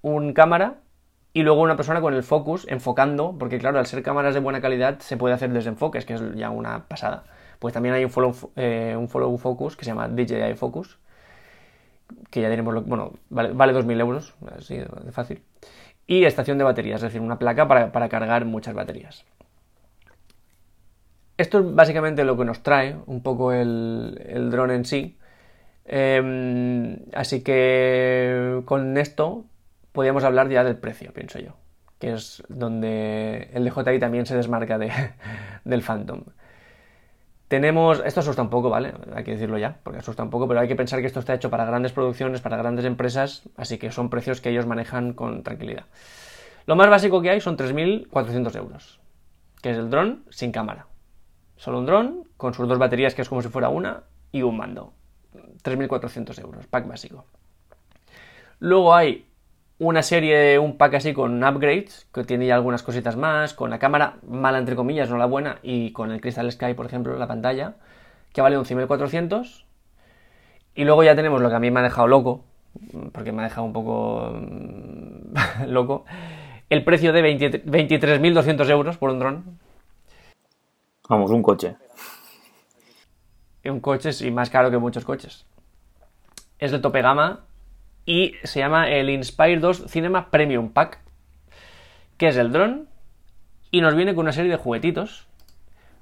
un 0.00 0.32
cámara 0.32 0.76
y 1.34 1.42
luego 1.42 1.60
una 1.60 1.76
persona 1.76 2.00
con 2.00 2.14
el 2.14 2.22
focus 2.22 2.64
enfocando, 2.68 3.36
porque 3.36 3.58
claro, 3.58 3.80
al 3.80 3.86
ser 3.86 4.02
cámaras 4.04 4.34
de 4.34 4.40
buena 4.40 4.60
calidad 4.60 5.00
se 5.00 5.16
puede 5.16 5.34
hacer 5.34 5.52
desenfoques, 5.52 6.06
que 6.06 6.14
es 6.14 6.22
ya 6.36 6.48
una 6.48 6.86
pasada. 6.86 7.24
Pues 7.58 7.74
también 7.74 7.94
hay 7.96 8.04
un 8.04 8.10
follow, 8.10 8.34
eh, 8.54 8.94
un 8.96 9.08
follow 9.08 9.36
focus 9.36 9.76
que 9.76 9.84
se 9.84 9.90
llama 9.90 10.08
DJI 10.08 10.54
Focus, 10.54 10.96
que 12.30 12.40
ya 12.40 12.48
tenemos, 12.48 12.86
bueno, 12.86 13.14
vale, 13.30 13.52
vale 13.52 13.74
2.000 13.74 14.00
euros, 14.00 14.34
así 14.56 14.76
de 14.76 15.12
fácil. 15.12 15.42
Y 16.06 16.24
estación 16.24 16.56
de 16.56 16.64
baterías, 16.64 16.98
es 16.98 17.02
decir, 17.02 17.20
una 17.20 17.38
placa 17.38 17.66
para, 17.66 18.08
cargar 18.08 18.44
muchas 18.44 18.74
baterías. 18.74 19.24
Esto 21.36 21.58
es 21.58 21.74
básicamente 21.74 22.24
lo 22.24 22.36
que 22.36 22.44
nos 22.44 22.62
trae 22.62 22.96
un 23.06 23.24
poco 23.24 23.52
el, 23.52 24.22
el 24.24 24.50
dron 24.52 24.70
en 24.70 24.84
sí. 24.84 25.18
Em, 25.84 26.98
así 27.12 27.42
que 27.42 28.62
con 28.66 28.96
esto 28.98 29.46
podríamos 29.94 30.24
hablar 30.24 30.50
ya 30.50 30.64
del 30.64 30.76
precio, 30.76 31.12
pienso 31.12 31.38
yo, 31.38 31.52
que 32.00 32.12
es 32.12 32.42
donde 32.48 33.48
el 33.54 33.64
DJI 33.64 34.00
también 34.00 34.26
se 34.26 34.36
desmarca 34.36 34.76
de, 34.76 34.90
del 35.64 35.82
Phantom. 35.82 36.24
Tenemos, 37.46 38.02
esto 38.04 38.18
asusta 38.18 38.42
un 38.42 38.50
poco, 38.50 38.70
¿vale? 38.70 38.92
Hay 39.14 39.22
que 39.22 39.30
decirlo 39.30 39.56
ya, 39.56 39.78
porque 39.84 40.00
asusta 40.00 40.24
un 40.24 40.30
poco, 40.30 40.48
pero 40.48 40.58
hay 40.58 40.66
que 40.66 40.74
pensar 40.74 41.00
que 41.00 41.06
esto 41.06 41.20
está 41.20 41.34
hecho 41.34 41.48
para 41.48 41.64
grandes 41.64 41.92
producciones, 41.92 42.40
para 42.40 42.56
grandes 42.56 42.84
empresas, 42.84 43.48
así 43.56 43.78
que 43.78 43.92
son 43.92 44.10
precios 44.10 44.40
que 44.40 44.50
ellos 44.50 44.66
manejan 44.66 45.12
con 45.12 45.44
tranquilidad. 45.44 45.84
Lo 46.66 46.74
más 46.74 46.90
básico 46.90 47.22
que 47.22 47.30
hay 47.30 47.40
son 47.40 47.56
3.400 47.56 48.56
euros, 48.56 49.00
que 49.62 49.70
es 49.70 49.78
el 49.78 49.90
dron 49.90 50.24
sin 50.28 50.50
cámara. 50.50 50.88
Solo 51.56 51.78
un 51.78 51.86
dron 51.86 52.28
con 52.36 52.52
sus 52.52 52.66
dos 52.66 52.78
baterías, 52.78 53.14
que 53.14 53.22
es 53.22 53.28
como 53.28 53.42
si 53.42 53.48
fuera 53.48 53.68
una, 53.68 54.02
y 54.32 54.42
un 54.42 54.56
mando. 54.56 54.92
3.400 55.62 56.40
euros, 56.40 56.66
pack 56.66 56.88
básico. 56.88 57.26
Luego 58.58 58.92
hay 58.92 59.28
una 59.78 60.02
serie, 60.02 60.58
un 60.58 60.76
pack 60.76 60.94
así 60.94 61.12
con 61.12 61.42
upgrades, 61.42 62.06
que 62.12 62.24
tiene 62.24 62.46
ya 62.46 62.54
algunas 62.54 62.82
cositas 62.82 63.16
más, 63.16 63.54
con 63.54 63.70
la 63.70 63.78
cámara 63.78 64.18
mala 64.26 64.58
entre 64.58 64.76
comillas, 64.76 65.10
no 65.10 65.18
la 65.18 65.26
buena, 65.26 65.58
y 65.62 65.92
con 65.92 66.10
el 66.10 66.20
Crystal 66.20 66.50
Sky, 66.50 66.74
por 66.74 66.86
ejemplo, 66.86 67.18
la 67.18 67.26
pantalla, 67.26 67.74
que 68.32 68.40
vale 68.40 68.56
11.400. 68.58 69.64
Y 70.76 70.84
luego 70.84 71.02
ya 71.02 71.14
tenemos 71.14 71.40
lo 71.40 71.48
que 71.48 71.54
a 71.56 71.60
mí 71.60 71.70
me 71.70 71.80
ha 71.80 71.82
dejado 71.82 72.06
loco, 72.06 72.44
porque 73.12 73.32
me 73.32 73.42
ha 73.42 73.44
dejado 73.44 73.66
un 73.66 73.72
poco 73.72 74.32
mm, 74.32 75.66
loco, 75.68 76.04
el 76.70 76.84
precio 76.84 77.12
de 77.12 77.22
23.200 77.22 78.70
euros 78.70 78.96
por 78.96 79.10
un 79.10 79.18
dron. 79.18 79.58
Vamos, 81.08 81.30
un 81.30 81.42
coche. 81.42 81.76
Un 83.64 83.80
coche, 83.80 84.10
y 84.20 84.30
más 84.30 84.50
caro 84.50 84.70
que 84.70 84.78
muchos 84.78 85.04
coches. 85.04 85.46
Es 86.58 86.70
de 86.70 86.78
tope 86.78 87.02
gama, 87.02 87.44
y 88.06 88.34
se 88.44 88.60
llama 88.60 88.88
el 88.88 89.10
Inspire 89.10 89.58
2 89.58 89.84
Cinema 89.88 90.30
Premium 90.30 90.70
Pack, 90.70 90.98
que 92.16 92.28
es 92.28 92.36
el 92.36 92.52
dron 92.52 92.88
y 93.70 93.80
nos 93.80 93.94
viene 93.94 94.14
con 94.14 94.24
una 94.24 94.32
serie 94.32 94.50
de 94.50 94.56
juguetitos, 94.56 95.26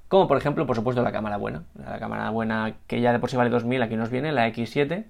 como 0.07 0.27
por 0.27 0.37
ejemplo, 0.37 0.67
por 0.67 0.75
supuesto, 0.75 1.01
la 1.01 1.11
cámara 1.11 1.37
buena, 1.37 1.63
la 1.73 1.97
cámara 1.97 2.29
buena 2.29 2.75
que 2.85 3.01
ya 3.01 3.11
de 3.13 3.19
por 3.19 3.29
sí 3.29 3.35
vale 3.35 3.49
2000, 3.49 3.81
aquí 3.81 3.95
nos 3.95 4.11
viene, 4.11 4.31
la 4.31 4.47
X7. 4.47 5.05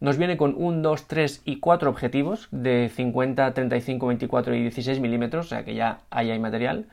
Nos 0.00 0.16
viene 0.16 0.38
con 0.38 0.54
un 0.56 0.80
2, 0.80 1.06
3 1.08 1.42
y 1.44 1.60
4 1.60 1.90
objetivos 1.90 2.48
de 2.50 2.90
50, 2.94 3.52
35, 3.52 4.06
24 4.06 4.54
y 4.54 4.62
16 4.62 4.98
milímetros, 4.98 5.44
o 5.44 5.48
sea 5.50 5.62
que 5.62 5.74
ya 5.74 5.98
ahí 6.08 6.30
hay 6.30 6.38
material. 6.38 6.86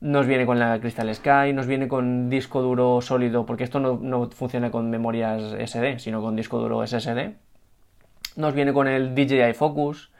Nos 0.00 0.26
viene 0.26 0.46
con 0.46 0.58
la 0.58 0.80
Crystal 0.80 1.14
Sky, 1.14 1.52
nos 1.52 1.66
viene 1.66 1.88
con 1.88 2.30
disco 2.30 2.62
duro 2.62 3.02
sólido, 3.02 3.44
porque 3.44 3.64
esto 3.64 3.78
no, 3.78 3.98
no 4.00 4.30
funciona 4.30 4.70
con 4.70 4.88
memorias 4.88 5.42
SD, 5.42 5.98
sino 5.98 6.22
con 6.22 6.36
disco 6.36 6.58
duro 6.58 6.86
SSD 6.86 7.34
nos 8.36 8.54
viene 8.54 8.72
con 8.72 8.88
el 8.88 9.14
DJI 9.14 9.54
Focus, 9.54 10.10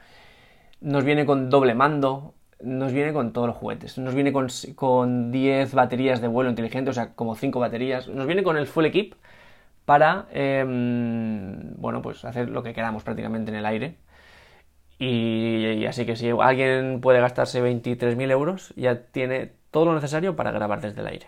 nos 0.81 1.05
viene 1.05 1.25
con 1.25 1.51
doble 1.51 1.75
mando, 1.75 2.35
nos 2.63 2.93
viene 2.93 3.13
con 3.13 3.33
todos 3.33 3.49
los 3.49 3.57
juguetes, 3.57 3.99
nos 3.99 4.15
viene 4.15 4.33
con, 4.33 4.49
con 4.75 5.33
10 5.33 5.75
baterías 5.75 6.21
de 6.21 6.29
vuelo 6.29 6.51
inteligente, 6.51 6.91
o 6.91 6.95
sea, 6.95 7.15
como 7.15 7.35
5 7.35 7.59
baterías, 7.59 8.09
nos 8.09 8.27
viene 8.27 8.43
con 8.43 8.57
el 8.57 8.67
full 8.67 8.85
equip 8.87 9.15
para, 9.85 10.27
em, 10.33 11.75
bueno, 11.77 12.03
pues 12.03 12.25
hacer 12.25 12.49
lo 12.51 12.63
que 12.63 12.73
queramos 12.73 13.03
prácticamente 13.03 13.51
en 13.51 13.57
el 13.57 13.67
aire. 13.67 13.97
Y, 14.99 15.85
así 15.87 16.07
que 16.07 16.15
si 16.15 16.31
alguien 16.31 17.01
puede 17.01 17.21
gastarse 17.21 17.61
23.000 17.61 18.31
euros, 18.31 18.73
ya 18.77 19.03
tiene 19.07 19.53
todo 19.73 19.87
lo 19.87 19.95
necesario 19.95 20.37
para 20.37 20.53
grabar 20.53 20.81
desde 20.81 21.01
el 21.01 21.09
aire. 21.09 21.27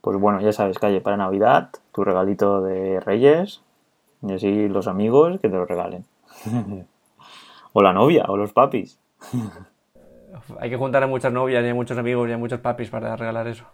Pues 0.00 0.16
bueno, 0.18 0.40
ya 0.40 0.52
sabes, 0.52 0.78
calle 0.78 1.00
para 1.00 1.16
Navidad, 1.16 1.70
tu 1.92 2.04
regalito 2.04 2.62
de 2.62 3.00
Reyes, 3.00 3.62
y 4.22 4.32
así 4.32 4.68
los 4.68 4.86
amigos 4.86 5.40
que 5.40 5.48
te 5.48 5.56
lo 5.56 5.66
regalen. 5.66 6.04
o 7.72 7.82
la 7.82 7.92
novia, 7.92 8.24
o 8.28 8.36
los 8.36 8.52
papis. 8.52 8.98
Hay 10.58 10.70
que 10.70 10.76
juntar 10.76 11.02
a 11.02 11.06
muchas 11.06 11.32
novias 11.32 11.64
y 11.64 11.68
a 11.68 11.74
muchos 11.74 11.98
amigos 11.98 12.28
y 12.28 12.32
a 12.32 12.38
muchos 12.38 12.60
papis 12.60 12.90
para 12.90 13.16
regalar 13.16 13.48
eso. 13.48 13.64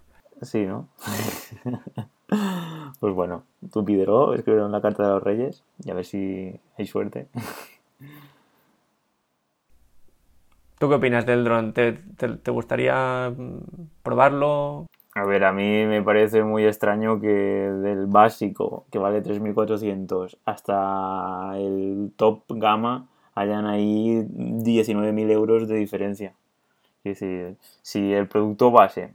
Sí, 0.42 0.66
¿no? 0.66 0.88
pues 3.00 3.14
bueno, 3.14 3.44
tú 3.72 3.84
pídelo, 3.84 4.34
escribe 4.34 4.68
la 4.68 4.82
carta 4.82 5.04
de 5.04 5.10
los 5.10 5.22
reyes 5.22 5.64
y 5.84 5.90
a 5.90 5.94
ver 5.94 6.04
si 6.04 6.60
hay 6.76 6.86
suerte. 6.86 7.28
¿Tú 10.78 10.90
qué 10.90 10.94
opinas 10.94 11.24
del 11.24 11.44
dron? 11.44 11.72
te 11.72 12.50
gustaría 12.50 13.32
probarlo? 14.02 14.86
A 15.16 15.24
ver, 15.24 15.44
a 15.44 15.52
mí 15.52 15.86
me 15.86 16.02
parece 16.02 16.44
muy 16.44 16.66
extraño 16.66 17.18
que 17.18 17.26
del 17.28 18.04
básico, 18.04 18.84
que 18.92 18.98
vale 18.98 19.22
3.400, 19.22 20.36
hasta 20.44 21.54
el 21.56 22.12
top 22.16 22.42
gama 22.50 23.08
hayan 23.34 23.64
ahí 23.64 24.26
19.000 24.28 25.30
euros 25.30 25.68
de 25.68 25.76
diferencia. 25.76 26.34
Es 27.02 27.18
decir, 27.18 27.56
si 27.80 28.12
el 28.12 28.28
producto 28.28 28.70
base 28.70 29.14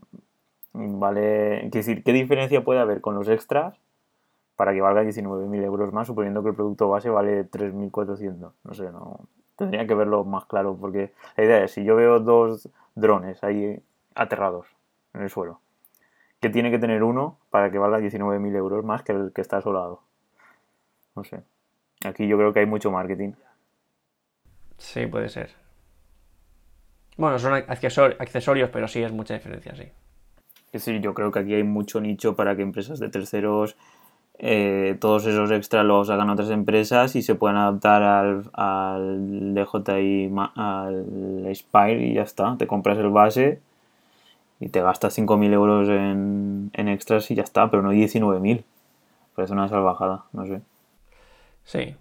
vale... 0.73 1.67
Es 1.67 1.71
decir, 1.71 2.03
¿qué 2.03 2.13
diferencia 2.13 2.63
puede 2.63 2.79
haber 2.79 2.99
con 3.01 3.13
los 3.13 3.29
extras 3.29 3.79
para 4.55 4.73
que 4.73 4.81
valga 4.81 5.03
19.000 5.03 5.63
euros 5.63 5.93
más, 5.93 6.07
suponiendo 6.07 6.41
que 6.41 6.49
el 6.49 6.55
producto 6.55 6.89
base 6.89 7.11
vale 7.11 7.47
3.400? 7.47 8.53
No 8.63 8.73
sé, 8.73 8.91
no... 8.91 9.19
Tendría 9.55 9.85
que 9.85 9.93
verlo 9.93 10.23
más 10.23 10.45
claro, 10.45 10.75
porque 10.81 11.13
la 11.37 11.43
idea 11.43 11.63
es, 11.63 11.73
si 11.73 11.83
yo 11.83 11.95
veo 11.95 12.19
dos 12.19 12.69
drones 12.95 13.43
ahí 13.43 13.79
aterrados 14.15 14.65
en 15.13 15.21
el 15.21 15.29
suelo, 15.29 15.59
que 16.41 16.49
tiene 16.49 16.71
que 16.71 16.79
tener 16.79 17.03
uno 17.03 17.37
para 17.51 17.71
que 17.71 17.77
valga 17.77 17.99
19.000 17.99 18.55
euros 18.55 18.83
más 18.83 19.03
que 19.03 19.11
el 19.11 19.31
que 19.33 19.41
está 19.41 19.59
lado. 19.59 20.01
No 21.15 21.23
sé. 21.23 21.43
Aquí 22.03 22.27
yo 22.27 22.37
creo 22.37 22.51
que 22.51 22.61
hay 22.61 22.65
mucho 22.65 22.91
marketing. 22.91 23.33
Sí, 24.77 25.05
puede 25.05 25.29
ser. 25.29 25.51
Bueno, 27.15 27.37
son 27.37 27.53
accesorios, 27.53 28.69
pero 28.71 28.87
sí 28.87 29.03
es 29.03 29.11
mucha 29.11 29.35
diferencia, 29.35 29.75
sí. 29.75 29.83
Es 30.71 30.85
decir, 30.85 30.99
yo 30.99 31.13
creo 31.13 31.31
que 31.31 31.39
aquí 31.39 31.53
hay 31.53 31.63
mucho 31.63 32.01
nicho 32.01 32.35
para 32.35 32.55
que 32.55 32.63
empresas 32.63 32.99
de 32.99 33.09
terceros 33.09 33.75
eh, 34.39 34.97
todos 34.99 35.27
esos 35.27 35.51
extras 35.51 35.85
los 35.85 36.09
hagan 36.09 36.31
otras 36.31 36.49
empresas 36.49 37.15
y 37.15 37.21
se 37.21 37.35
puedan 37.35 37.57
adaptar 37.57 38.01
al, 38.01 38.49
al 38.53 39.53
DJI, 39.53 40.31
al 40.55 41.51
Spire 41.53 42.03
y 42.03 42.15
ya 42.15 42.23
está. 42.23 42.57
Te 42.57 42.65
compras 42.65 42.97
el 42.97 43.09
base 43.09 43.61
y 44.61 44.69
te 44.69 44.81
gastas 44.81 45.17
5.000 45.17 45.53
euros 45.53 45.89
en, 45.89 46.71
extras 46.87 47.29
y 47.31 47.35
ya 47.35 47.41
está, 47.41 47.69
pero 47.71 47.81
no 47.81 47.91
19.000. 47.91 48.63
Parece 49.35 49.53
una 49.53 49.67
salvajada, 49.67 50.25
no 50.33 50.45
sé. 50.45 50.61
Sí. 51.63 51.95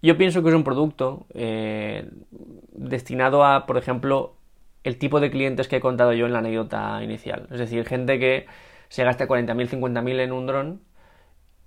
Yo 0.00 0.16
pienso 0.16 0.42
que 0.42 0.48
es 0.48 0.54
un 0.54 0.64
producto 0.64 1.26
eh, 1.34 2.08
destinado 2.72 3.44
a, 3.44 3.66
por 3.66 3.76
ejemplo, 3.76 4.32
el 4.82 4.96
tipo 4.96 5.20
de 5.20 5.30
clientes 5.30 5.68
que 5.68 5.76
he 5.76 5.80
contado 5.80 6.14
yo 6.14 6.24
en 6.24 6.32
la 6.32 6.38
anécdota 6.38 7.02
inicial. 7.04 7.48
Es 7.50 7.58
decir, 7.58 7.84
gente 7.86 8.18
que 8.18 8.46
se 8.88 9.04
gasta 9.04 9.28
40.000, 9.28 9.68
50.000 9.68 10.20
en 10.20 10.32
un 10.32 10.46
dron 10.46 10.80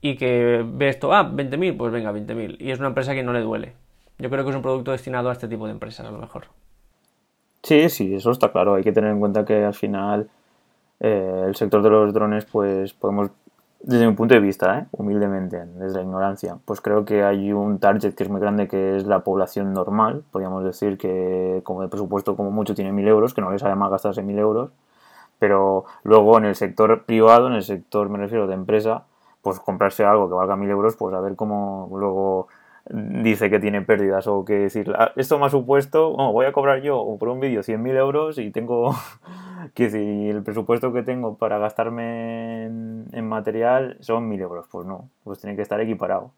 y 0.02 0.18
que 0.18 0.66
ve 0.66 0.90
esto, 0.90 1.14
ah, 1.14 1.30
20.000, 1.32 1.78
pues 1.78 1.92
venga, 1.92 2.12
20.000. 2.12 2.58
Y 2.60 2.72
es 2.72 2.80
una 2.80 2.88
empresa 2.88 3.14
que 3.14 3.22
no 3.22 3.34
le 3.34 3.42
duele. 3.42 3.74
Yo 4.18 4.32
creo 4.32 4.44
que 4.44 4.50
es 4.50 4.56
un 4.56 4.64
producto 4.64 4.92
destinado 4.92 5.30
a 5.30 5.34
este 5.34 5.48
tipo 5.48 5.68
de 5.68 5.74
empresas, 5.74 6.08
a 6.08 6.12
lo 6.12 6.18
mejor. 6.18 6.48
Sí, 7.64 7.90
sí, 7.90 8.16
eso 8.16 8.32
está 8.32 8.52
claro. 8.52 8.76
Hay 8.76 8.84
que 8.84 8.92
tener 8.94 9.12
en 9.12 9.20
cuenta 9.20 9.46
que 9.46 9.66
al 9.66 9.74
final 9.74 10.30
eh, 11.00 11.44
el 11.48 11.56
sector 11.56 11.82
de 11.82 11.90
los 11.90 12.14
drones, 12.14 12.46
pues 12.46 12.94
podemos, 12.94 13.30
desde 13.82 14.08
mi 14.08 14.14
punto 14.14 14.34
de 14.36 14.40
vista, 14.40 14.80
¿eh? 14.80 14.86
humildemente, 14.92 15.66
desde 15.66 15.98
la 15.98 16.04
ignorancia, 16.04 16.58
pues 16.66 16.82
creo 16.82 17.06
que 17.06 17.24
hay 17.24 17.52
un 17.54 17.80
target 17.80 18.14
que 18.16 18.24
es 18.24 18.30
muy 18.30 18.40
grande, 18.42 18.68
que 18.68 18.98
es 18.98 19.06
la 19.06 19.20
población 19.20 19.74
normal. 19.74 20.24
Podríamos 20.32 20.64
decir 20.64 20.98
que 20.98 21.62
como 21.64 21.82
de 21.82 21.90
presupuesto 21.90 22.36
como 22.38 22.52
mucho 22.52 22.76
tiene 22.76 22.92
1.000 22.94 23.08
euros, 23.08 23.34
que 23.34 23.42
no 23.42 23.52
les 23.52 23.62
sale 23.62 23.76
más 23.76 23.92
gastarse 23.92 24.24
1.000 24.24 24.40
euros. 24.40 24.72
Pero 25.40 25.86
luego 26.04 26.38
en 26.38 26.46
el 26.46 26.56
sector 26.56 27.04
privado, 27.06 27.48
en 27.48 27.54
el 27.54 27.64
sector, 27.64 28.10
me 28.10 28.18
refiero, 28.18 28.48
de 28.48 28.56
empresa, 28.56 29.04
pues 29.42 29.60
comprarse 29.60 30.04
algo 30.04 30.28
que 30.28 30.36
valga 30.36 30.56
mil 30.56 30.70
euros, 30.70 30.96
pues 30.98 31.16
a 31.16 31.22
ver 31.22 31.36
cómo 31.36 31.90
luego 31.92 32.48
dice 32.90 33.50
que 33.50 33.60
tiene 33.60 33.82
pérdidas 33.82 34.28
o 34.28 34.46
que 34.46 34.54
decir, 34.54 34.94
ah, 34.98 35.12
esto 35.16 35.38
me 35.38 35.46
ha 35.46 35.50
supuesto, 35.50 36.12
voy 36.14 36.46
a 36.46 36.52
cobrar 36.52 36.82
yo 36.82 37.18
por 37.20 37.30
un 37.30 37.40
vídeo 37.40 37.62
100.000 37.62 37.98
euros 37.98 38.38
y 38.38 38.52
tengo, 38.52 38.96
que 39.74 39.84
decir, 39.84 40.36
el 40.36 40.44
presupuesto 40.44 40.94
que 40.94 41.04
tengo 41.04 41.38
para 41.38 41.58
gastarme 41.58 42.66
en, 42.66 43.28
material 43.28 43.98
son 44.00 44.30
mil 44.30 44.40
euros, 44.40 44.68
pues 44.72 44.88
no, 44.88 45.10
pues 45.24 45.40
tiene 45.40 45.56
que 45.56 45.62
estar 45.62 45.80
equiparado, 45.82 46.32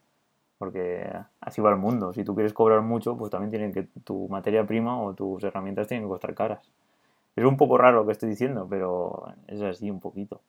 porque 0.57 1.07
así 1.39 1.61
va 1.61 1.69
el 1.69 1.77
mundo, 1.77 2.13
si 2.13 2.23
tú 2.23 2.33
quieres 2.33 2.53
cobrar 2.53 2.81
mucho, 2.81 3.17
pues 3.17 3.29
también 3.31 3.51
tiene 3.51 3.71
que, 3.71 3.87
tu 4.03 4.27
materia 4.29 4.65
prima 4.65 4.99
o 5.01 5.13
tus 5.13 5.43
herramientas 5.43 5.87
tienen 5.87 6.05
que 6.05 6.09
costar 6.09 6.33
caras. 6.33 6.71
Es 7.35 7.45
un 7.45 7.57
poco 7.57 7.77
raro 7.77 7.97
lo 7.97 8.05
que 8.05 8.11
estoy 8.11 8.29
diciendo, 8.29 8.67
pero 8.69 9.33
es 9.47 9.61
así 9.61 9.89
un 9.89 9.99
poquito. 9.99 10.41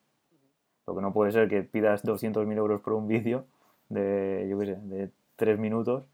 Lo 0.86 0.96
que 0.96 1.02
no 1.02 1.12
puede 1.12 1.30
ser 1.30 1.48
que 1.48 1.62
pidas 1.62 2.04
200.000 2.04 2.56
euros 2.56 2.80
por 2.80 2.94
un 2.94 3.06
vídeo 3.06 3.44
de, 3.88 4.46
yo 4.50 4.58
qué 4.58 4.66
sé, 4.66 4.76
de 4.82 5.10
3 5.40 5.58
minutos 5.58 6.04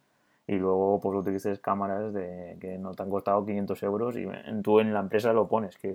y 0.47 0.55
luego 0.55 1.01
pues 1.01 1.19
utilices 1.19 1.59
cámaras 1.59 2.15
de, 2.15 2.57
que 2.61 2.79
no 2.79 2.95
te 2.95 3.03
han 3.03 3.11
costado 3.11 3.45
500 3.45 3.83
euros 3.83 4.17
y 4.17 4.29
tú 4.63 4.79
en 4.79 4.95
la 4.95 5.01
empresa 5.01 5.33
lo 5.33 5.49
pones. 5.49 5.77
Que 5.77 5.93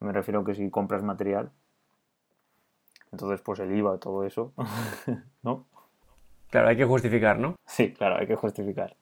me 0.00 0.12
refiero 0.12 0.42
que 0.44 0.54
si 0.54 0.70
compras 0.70 1.02
material, 1.02 1.50
entonces 3.12 3.42
pues 3.42 3.60
el 3.60 3.76
IVA, 3.76 3.98
todo 3.98 4.24
eso, 4.24 4.54
¿no? 5.42 5.66
Claro, 6.48 6.68
hay 6.68 6.76
que 6.76 6.86
justificar, 6.86 7.38
¿no? 7.38 7.56
Sí, 7.66 7.92
claro, 7.92 8.16
hay 8.16 8.26
que 8.26 8.36
justificar. 8.36 8.96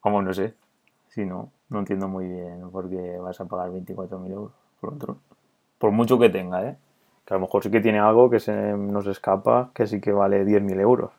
Como 0.00 0.22
no 0.22 0.32
sé, 0.32 0.54
si 1.08 1.26
no, 1.26 1.52
no 1.68 1.80
entiendo 1.80 2.08
muy 2.08 2.26
bien 2.26 2.70
por 2.70 2.88
qué 2.88 3.18
vas 3.18 3.38
a 3.38 3.44
pagar 3.44 3.70
24.000 3.70 4.32
euros 4.32 4.52
por 4.80 4.94
otro 4.94 5.18
por 5.76 5.90
mucho 5.90 6.16
que 6.16 6.30
tenga, 6.30 6.64
¿eh? 6.64 6.78
Que 7.24 7.34
a 7.34 7.36
lo 7.36 7.42
mejor 7.42 7.62
sí 7.62 7.70
que 7.70 7.80
tiene 7.80 7.98
algo 7.98 8.30
que 8.30 8.40
se 8.40 8.52
nos 8.52 9.06
escapa, 9.06 9.70
que 9.74 9.86
sí 9.86 10.00
que 10.00 10.12
vale 10.12 10.44
10.000 10.44 10.80
euros. 10.80 11.10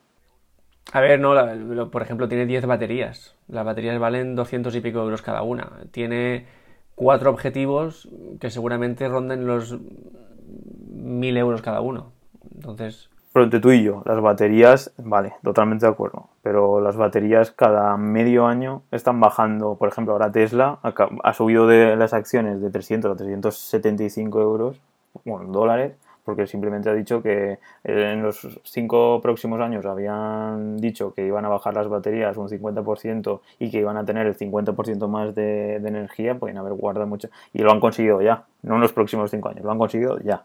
A 0.92 1.00
ver, 1.00 1.18
no, 1.18 1.90
por 1.90 2.02
ejemplo, 2.02 2.28
tiene 2.28 2.46
10 2.46 2.66
baterías. 2.66 3.34
Las 3.48 3.64
baterías 3.64 3.98
valen 3.98 4.34
200 4.36 4.74
y 4.76 4.80
pico 4.80 5.00
euros 5.00 5.22
cada 5.22 5.42
una. 5.42 5.70
Tiene 5.90 6.46
cuatro 6.94 7.30
objetivos 7.30 8.08
que 8.40 8.50
seguramente 8.50 9.08
ronden 9.08 9.46
los 9.46 9.74
1.000 9.74 11.38
euros 11.38 11.62
cada 11.62 11.80
uno. 11.80 12.12
Entonces... 12.54 13.10
Pero 13.32 13.46
entre 13.46 13.58
tú 13.58 13.72
y 13.72 13.82
yo, 13.82 14.02
las 14.06 14.20
baterías, 14.20 14.94
vale, 14.96 15.34
totalmente 15.42 15.86
de 15.86 15.90
acuerdo. 15.90 16.28
Pero 16.42 16.80
las 16.80 16.96
baterías 16.96 17.50
cada 17.50 17.96
medio 17.96 18.46
año 18.46 18.82
están 18.92 19.18
bajando. 19.18 19.74
Por 19.74 19.88
ejemplo, 19.88 20.12
ahora 20.12 20.30
Tesla 20.30 20.78
ha, 20.82 21.32
subido 21.32 21.66
de 21.66 21.96
las 21.96 22.14
acciones 22.14 22.60
de 22.60 22.70
300 22.70 23.10
a 23.10 23.16
375 23.16 24.40
euros, 24.40 24.80
bueno, 25.24 25.50
dólares, 25.52 25.94
porque 26.24 26.46
simplemente 26.46 26.88
ha 26.88 26.94
dicho 26.94 27.22
que 27.22 27.58
en 27.84 28.22
los 28.22 28.60
cinco 28.64 29.20
próximos 29.20 29.60
años 29.60 29.84
habían 29.84 30.78
dicho 30.78 31.12
que 31.12 31.26
iban 31.26 31.44
a 31.44 31.48
bajar 31.48 31.74
las 31.74 31.88
baterías 31.88 32.36
un 32.36 32.48
50% 32.48 33.40
y 33.58 33.70
que 33.70 33.78
iban 33.78 33.96
a 33.96 34.04
tener 34.04 34.26
el 34.26 34.36
50% 34.36 35.06
más 35.06 35.34
de, 35.34 35.80
de, 35.80 35.88
energía, 35.88 36.34
pueden 36.38 36.56
haber 36.56 36.72
guardado 36.72 37.06
mucho. 37.06 37.28
Y 37.52 37.58
lo 37.58 37.70
han 37.72 37.80
conseguido 37.80 38.22
ya, 38.22 38.44
no 38.62 38.76
en 38.76 38.80
los 38.80 38.92
próximos 38.92 39.30
cinco 39.30 39.50
años, 39.50 39.64
lo 39.64 39.70
han 39.70 39.78
conseguido 39.78 40.18
ya. 40.20 40.44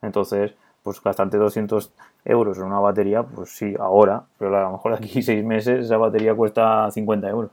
Entonces, 0.00 0.54
pues 0.86 1.02
gastarte 1.02 1.36
200 1.36 1.92
euros 2.24 2.58
en 2.58 2.64
una 2.64 2.78
batería, 2.78 3.24
pues 3.24 3.50
sí, 3.50 3.74
ahora, 3.76 4.22
pero 4.38 4.56
a 4.56 4.62
lo 4.62 4.70
mejor 4.70 4.92
de 4.92 5.04
aquí 5.04 5.20
seis 5.22 5.44
meses 5.44 5.86
esa 5.86 5.96
batería 5.96 6.32
cuesta 6.34 6.88
50 6.90 7.28
euros. 7.28 7.50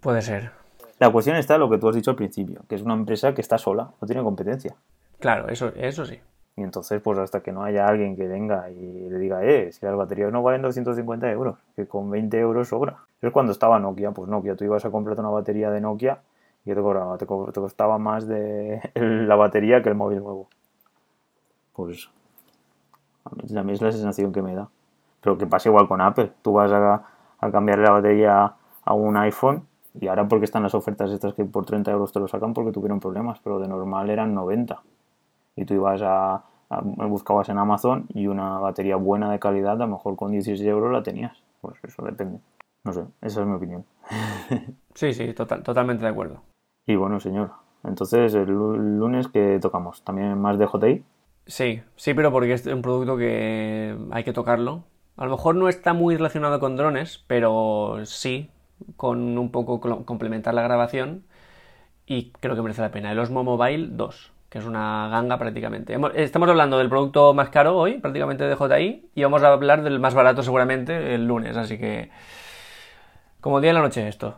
Puede 0.00 0.22
ser. 0.22 0.52
La 0.98 1.10
cuestión 1.10 1.36
está 1.36 1.54
en 1.54 1.60
lo 1.60 1.68
que 1.68 1.78
tú 1.78 1.88
has 1.88 1.96
dicho 1.96 2.12
al 2.12 2.16
principio, 2.16 2.62
que 2.68 2.76
es 2.76 2.82
una 2.82 2.94
empresa 2.94 3.34
que 3.34 3.40
está 3.40 3.58
sola, 3.58 3.90
no 4.00 4.06
tiene 4.06 4.22
competencia. 4.22 4.76
Claro, 5.18 5.48
eso, 5.48 5.72
eso 5.76 6.04
sí. 6.04 6.20
Y 6.56 6.62
entonces, 6.62 7.02
pues 7.02 7.18
hasta 7.18 7.40
que 7.42 7.52
no 7.52 7.62
haya 7.64 7.86
alguien 7.86 8.16
que 8.16 8.26
venga 8.26 8.70
y 8.70 9.10
le 9.10 9.18
diga, 9.18 9.44
eh, 9.44 9.72
si 9.72 9.84
las 9.84 9.94
baterías 9.94 10.32
no 10.32 10.42
valen 10.42 10.62
250 10.62 11.30
euros, 11.30 11.58
que 11.74 11.86
con 11.86 12.10
20 12.10 12.38
euros 12.38 12.68
sobra. 12.68 12.96
Es 13.20 13.30
cuando 13.30 13.52
estaba 13.52 13.78
Nokia, 13.78 14.12
pues 14.12 14.28
Nokia, 14.28 14.56
tú 14.56 14.64
ibas 14.64 14.84
a 14.84 14.90
comprar 14.90 15.18
una 15.20 15.28
batería 15.28 15.70
de 15.70 15.82
Nokia 15.82 16.20
y 16.64 16.74
te 16.74 16.80
cobraba, 16.80 17.18
te, 17.18 17.26
costaba 17.26 17.98
más 17.98 18.26
de 18.26 18.80
la 18.94 19.36
batería 19.36 19.82
que 19.82 19.90
el 19.90 19.94
móvil 19.96 20.20
nuevo. 20.20 20.48
Pues 21.74 21.98
eso. 21.98 22.10
A 23.24 23.62
mí 23.62 23.72
es 23.72 23.82
la 23.82 23.92
sensación 23.92 24.32
que 24.32 24.40
me 24.40 24.54
da. 24.54 24.68
Pero 25.20 25.36
que 25.36 25.46
pasa 25.46 25.68
igual 25.68 25.88
con 25.88 26.00
Apple. 26.00 26.32
Tú 26.40 26.54
vas 26.54 26.72
a, 26.72 27.04
a 27.38 27.50
cambiar 27.50 27.80
la 27.80 27.90
batería 27.90 28.54
a 28.84 28.94
un 28.94 29.16
iPhone 29.16 29.66
y 30.00 30.08
ahora 30.08 30.26
porque 30.26 30.44
están 30.44 30.62
las 30.62 30.74
ofertas 30.74 31.10
estas 31.10 31.34
que 31.34 31.44
por 31.44 31.66
30 31.66 31.90
euros 31.90 32.12
te 32.12 32.20
lo 32.20 32.28
sacan 32.28 32.54
porque 32.54 32.72
tuvieron 32.72 33.00
problemas, 33.00 33.40
pero 33.40 33.58
de 33.58 33.68
normal 33.68 34.08
eran 34.10 34.34
90. 34.34 34.80
Y 35.56 35.64
tú 35.64 35.74
ibas 35.74 36.00
a, 36.02 36.44
buscabas 37.08 37.48
en 37.48 37.58
Amazon 37.58 38.06
y 38.14 38.26
una 38.26 38.58
batería 38.58 38.96
buena 38.96 39.30
de 39.30 39.38
calidad, 39.38 39.72
a 39.72 39.86
lo 39.86 39.88
mejor 39.88 40.16
con 40.16 40.32
16 40.32 40.60
euros 40.68 40.92
la 40.92 41.02
tenías. 41.02 41.36
Pues 41.60 41.76
eso 41.82 42.04
depende. 42.04 42.38
No 42.84 42.92
sé, 42.92 43.04
esa 43.22 43.40
es 43.40 43.46
mi 43.46 43.54
opinión. 43.54 43.84
sí, 44.94 45.12
sí, 45.12 45.32
total, 45.32 45.62
totalmente 45.62 46.04
de 46.04 46.10
acuerdo. 46.10 46.42
Y 46.86 46.94
bueno, 46.94 47.18
señor, 47.18 47.50
entonces 47.82 48.34
el 48.34 48.48
lunes 48.48 49.28
que 49.28 49.58
tocamos, 49.60 50.02
también 50.02 50.38
más 50.40 50.58
de 50.58 50.66
JI. 50.66 51.04
Sí, 51.46 51.82
sí, 51.96 52.14
pero 52.14 52.30
porque 52.32 52.52
es 52.52 52.66
un 52.66 52.82
producto 52.82 53.16
que 53.16 53.96
hay 54.10 54.24
que 54.24 54.32
tocarlo. 54.32 54.84
A 55.16 55.24
lo 55.24 55.30
mejor 55.30 55.54
no 55.54 55.68
está 55.68 55.94
muy 55.94 56.16
relacionado 56.16 56.60
con 56.60 56.76
drones, 56.76 57.24
pero 57.26 58.00
sí, 58.04 58.50
con 58.96 59.38
un 59.38 59.50
poco 59.50 59.80
complementar 60.04 60.54
la 60.54 60.62
grabación 60.62 61.24
y 62.06 62.30
creo 62.32 62.54
que 62.54 62.62
merece 62.62 62.82
la 62.82 62.90
pena. 62.90 63.12
El 63.12 63.18
Osmo 63.18 63.42
Mobile 63.44 63.88
2, 63.90 64.32
que 64.48 64.58
es 64.58 64.64
una 64.64 65.08
ganga 65.08 65.38
prácticamente. 65.38 65.96
Estamos 66.14 66.48
hablando 66.48 66.78
del 66.78 66.88
producto 66.88 67.34
más 67.34 67.50
caro 67.50 67.76
hoy, 67.76 67.98
prácticamente 67.98 68.44
de 68.44 68.56
JI, 68.56 69.10
y 69.14 69.22
vamos 69.22 69.42
a 69.42 69.52
hablar 69.52 69.82
del 69.82 69.98
más 69.98 70.14
barato 70.14 70.42
seguramente 70.42 71.14
el 71.14 71.26
lunes, 71.26 71.56
así 71.56 71.78
que 71.78 72.10
como 73.40 73.60
día 73.60 73.70
en 73.70 73.76
la 73.76 73.82
noche 73.82 74.06
esto. 74.08 74.36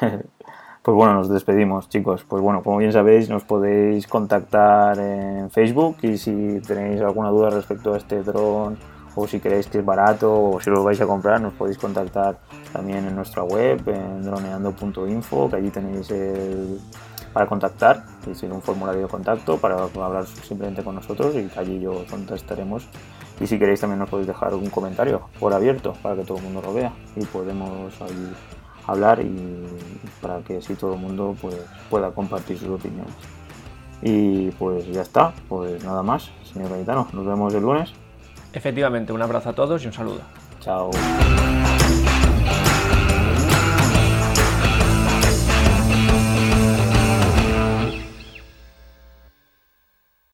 Pues 0.82 0.94
bueno, 0.94 1.12
nos 1.12 1.28
despedimos, 1.28 1.90
chicos. 1.90 2.24
Pues 2.26 2.42
bueno, 2.42 2.62
como 2.62 2.78
bien 2.78 2.90
sabéis, 2.90 3.28
nos 3.28 3.44
podéis 3.44 4.06
contactar 4.06 4.98
en 4.98 5.50
Facebook 5.50 5.98
y 6.00 6.16
si 6.16 6.58
tenéis 6.66 7.02
alguna 7.02 7.28
duda 7.28 7.50
respecto 7.50 7.92
a 7.92 7.98
este 7.98 8.22
dron 8.22 8.78
o 9.14 9.26
si 9.26 9.40
creéis 9.40 9.66
que 9.66 9.80
es 9.80 9.84
barato 9.84 10.32
o 10.32 10.58
si 10.58 10.70
lo 10.70 10.82
vais 10.82 10.98
a 11.02 11.06
comprar, 11.06 11.38
nos 11.38 11.52
podéis 11.52 11.76
contactar 11.76 12.38
también 12.72 13.06
en 13.06 13.14
nuestra 13.14 13.42
web, 13.42 13.86
en 13.88 14.22
droneando.info, 14.22 15.50
que 15.50 15.56
allí 15.56 15.68
tenéis 15.68 16.10
el, 16.12 16.80
para 17.32 17.46
contactar, 17.46 18.04
es 18.30 18.42
un 18.42 18.62
formulario 18.62 19.02
de 19.02 19.08
contacto 19.08 19.56
para 19.58 19.84
hablar 19.84 20.26
simplemente 20.26 20.82
con 20.82 20.96
nosotros 20.96 21.34
y 21.34 21.48
allí 21.58 21.80
yo 21.80 22.04
contestaremos. 22.10 22.86
Y 23.40 23.46
si 23.46 23.58
queréis 23.58 23.80
también 23.80 23.98
nos 24.00 24.10
podéis 24.10 24.26
dejar 24.26 24.54
un 24.54 24.68
comentario 24.68 25.22
por 25.38 25.52
abierto 25.52 25.94
para 26.02 26.16
que 26.16 26.24
todo 26.24 26.38
el 26.38 26.44
mundo 26.44 26.62
lo 26.62 26.74
vea 26.74 26.92
y 27.16 27.24
podemos 27.24 28.00
ahí 28.02 28.32
hablar 28.86 29.20
y 29.20 29.66
para 30.20 30.40
que 30.40 30.58
así 30.58 30.74
todo 30.74 30.94
el 30.94 31.00
mundo 31.00 31.36
pues, 31.40 31.56
pueda 31.88 32.10
compartir 32.10 32.58
sus 32.58 32.68
opiniones. 32.68 33.14
Y 34.02 34.50
pues 34.52 34.86
ya 34.88 35.02
está, 35.02 35.32
pues 35.48 35.82
nada 35.84 36.02
más, 36.02 36.30
señor 36.52 36.70
Gaetano, 36.70 37.08
nos 37.12 37.26
vemos 37.26 37.54
el 37.54 37.62
lunes. 37.62 37.92
Efectivamente, 38.52 39.12
un 39.12 39.22
abrazo 39.22 39.50
a 39.50 39.52
todos 39.52 39.82
y 39.84 39.86
un 39.86 39.92
saludo. 39.92 40.20
Chao. 40.60 40.90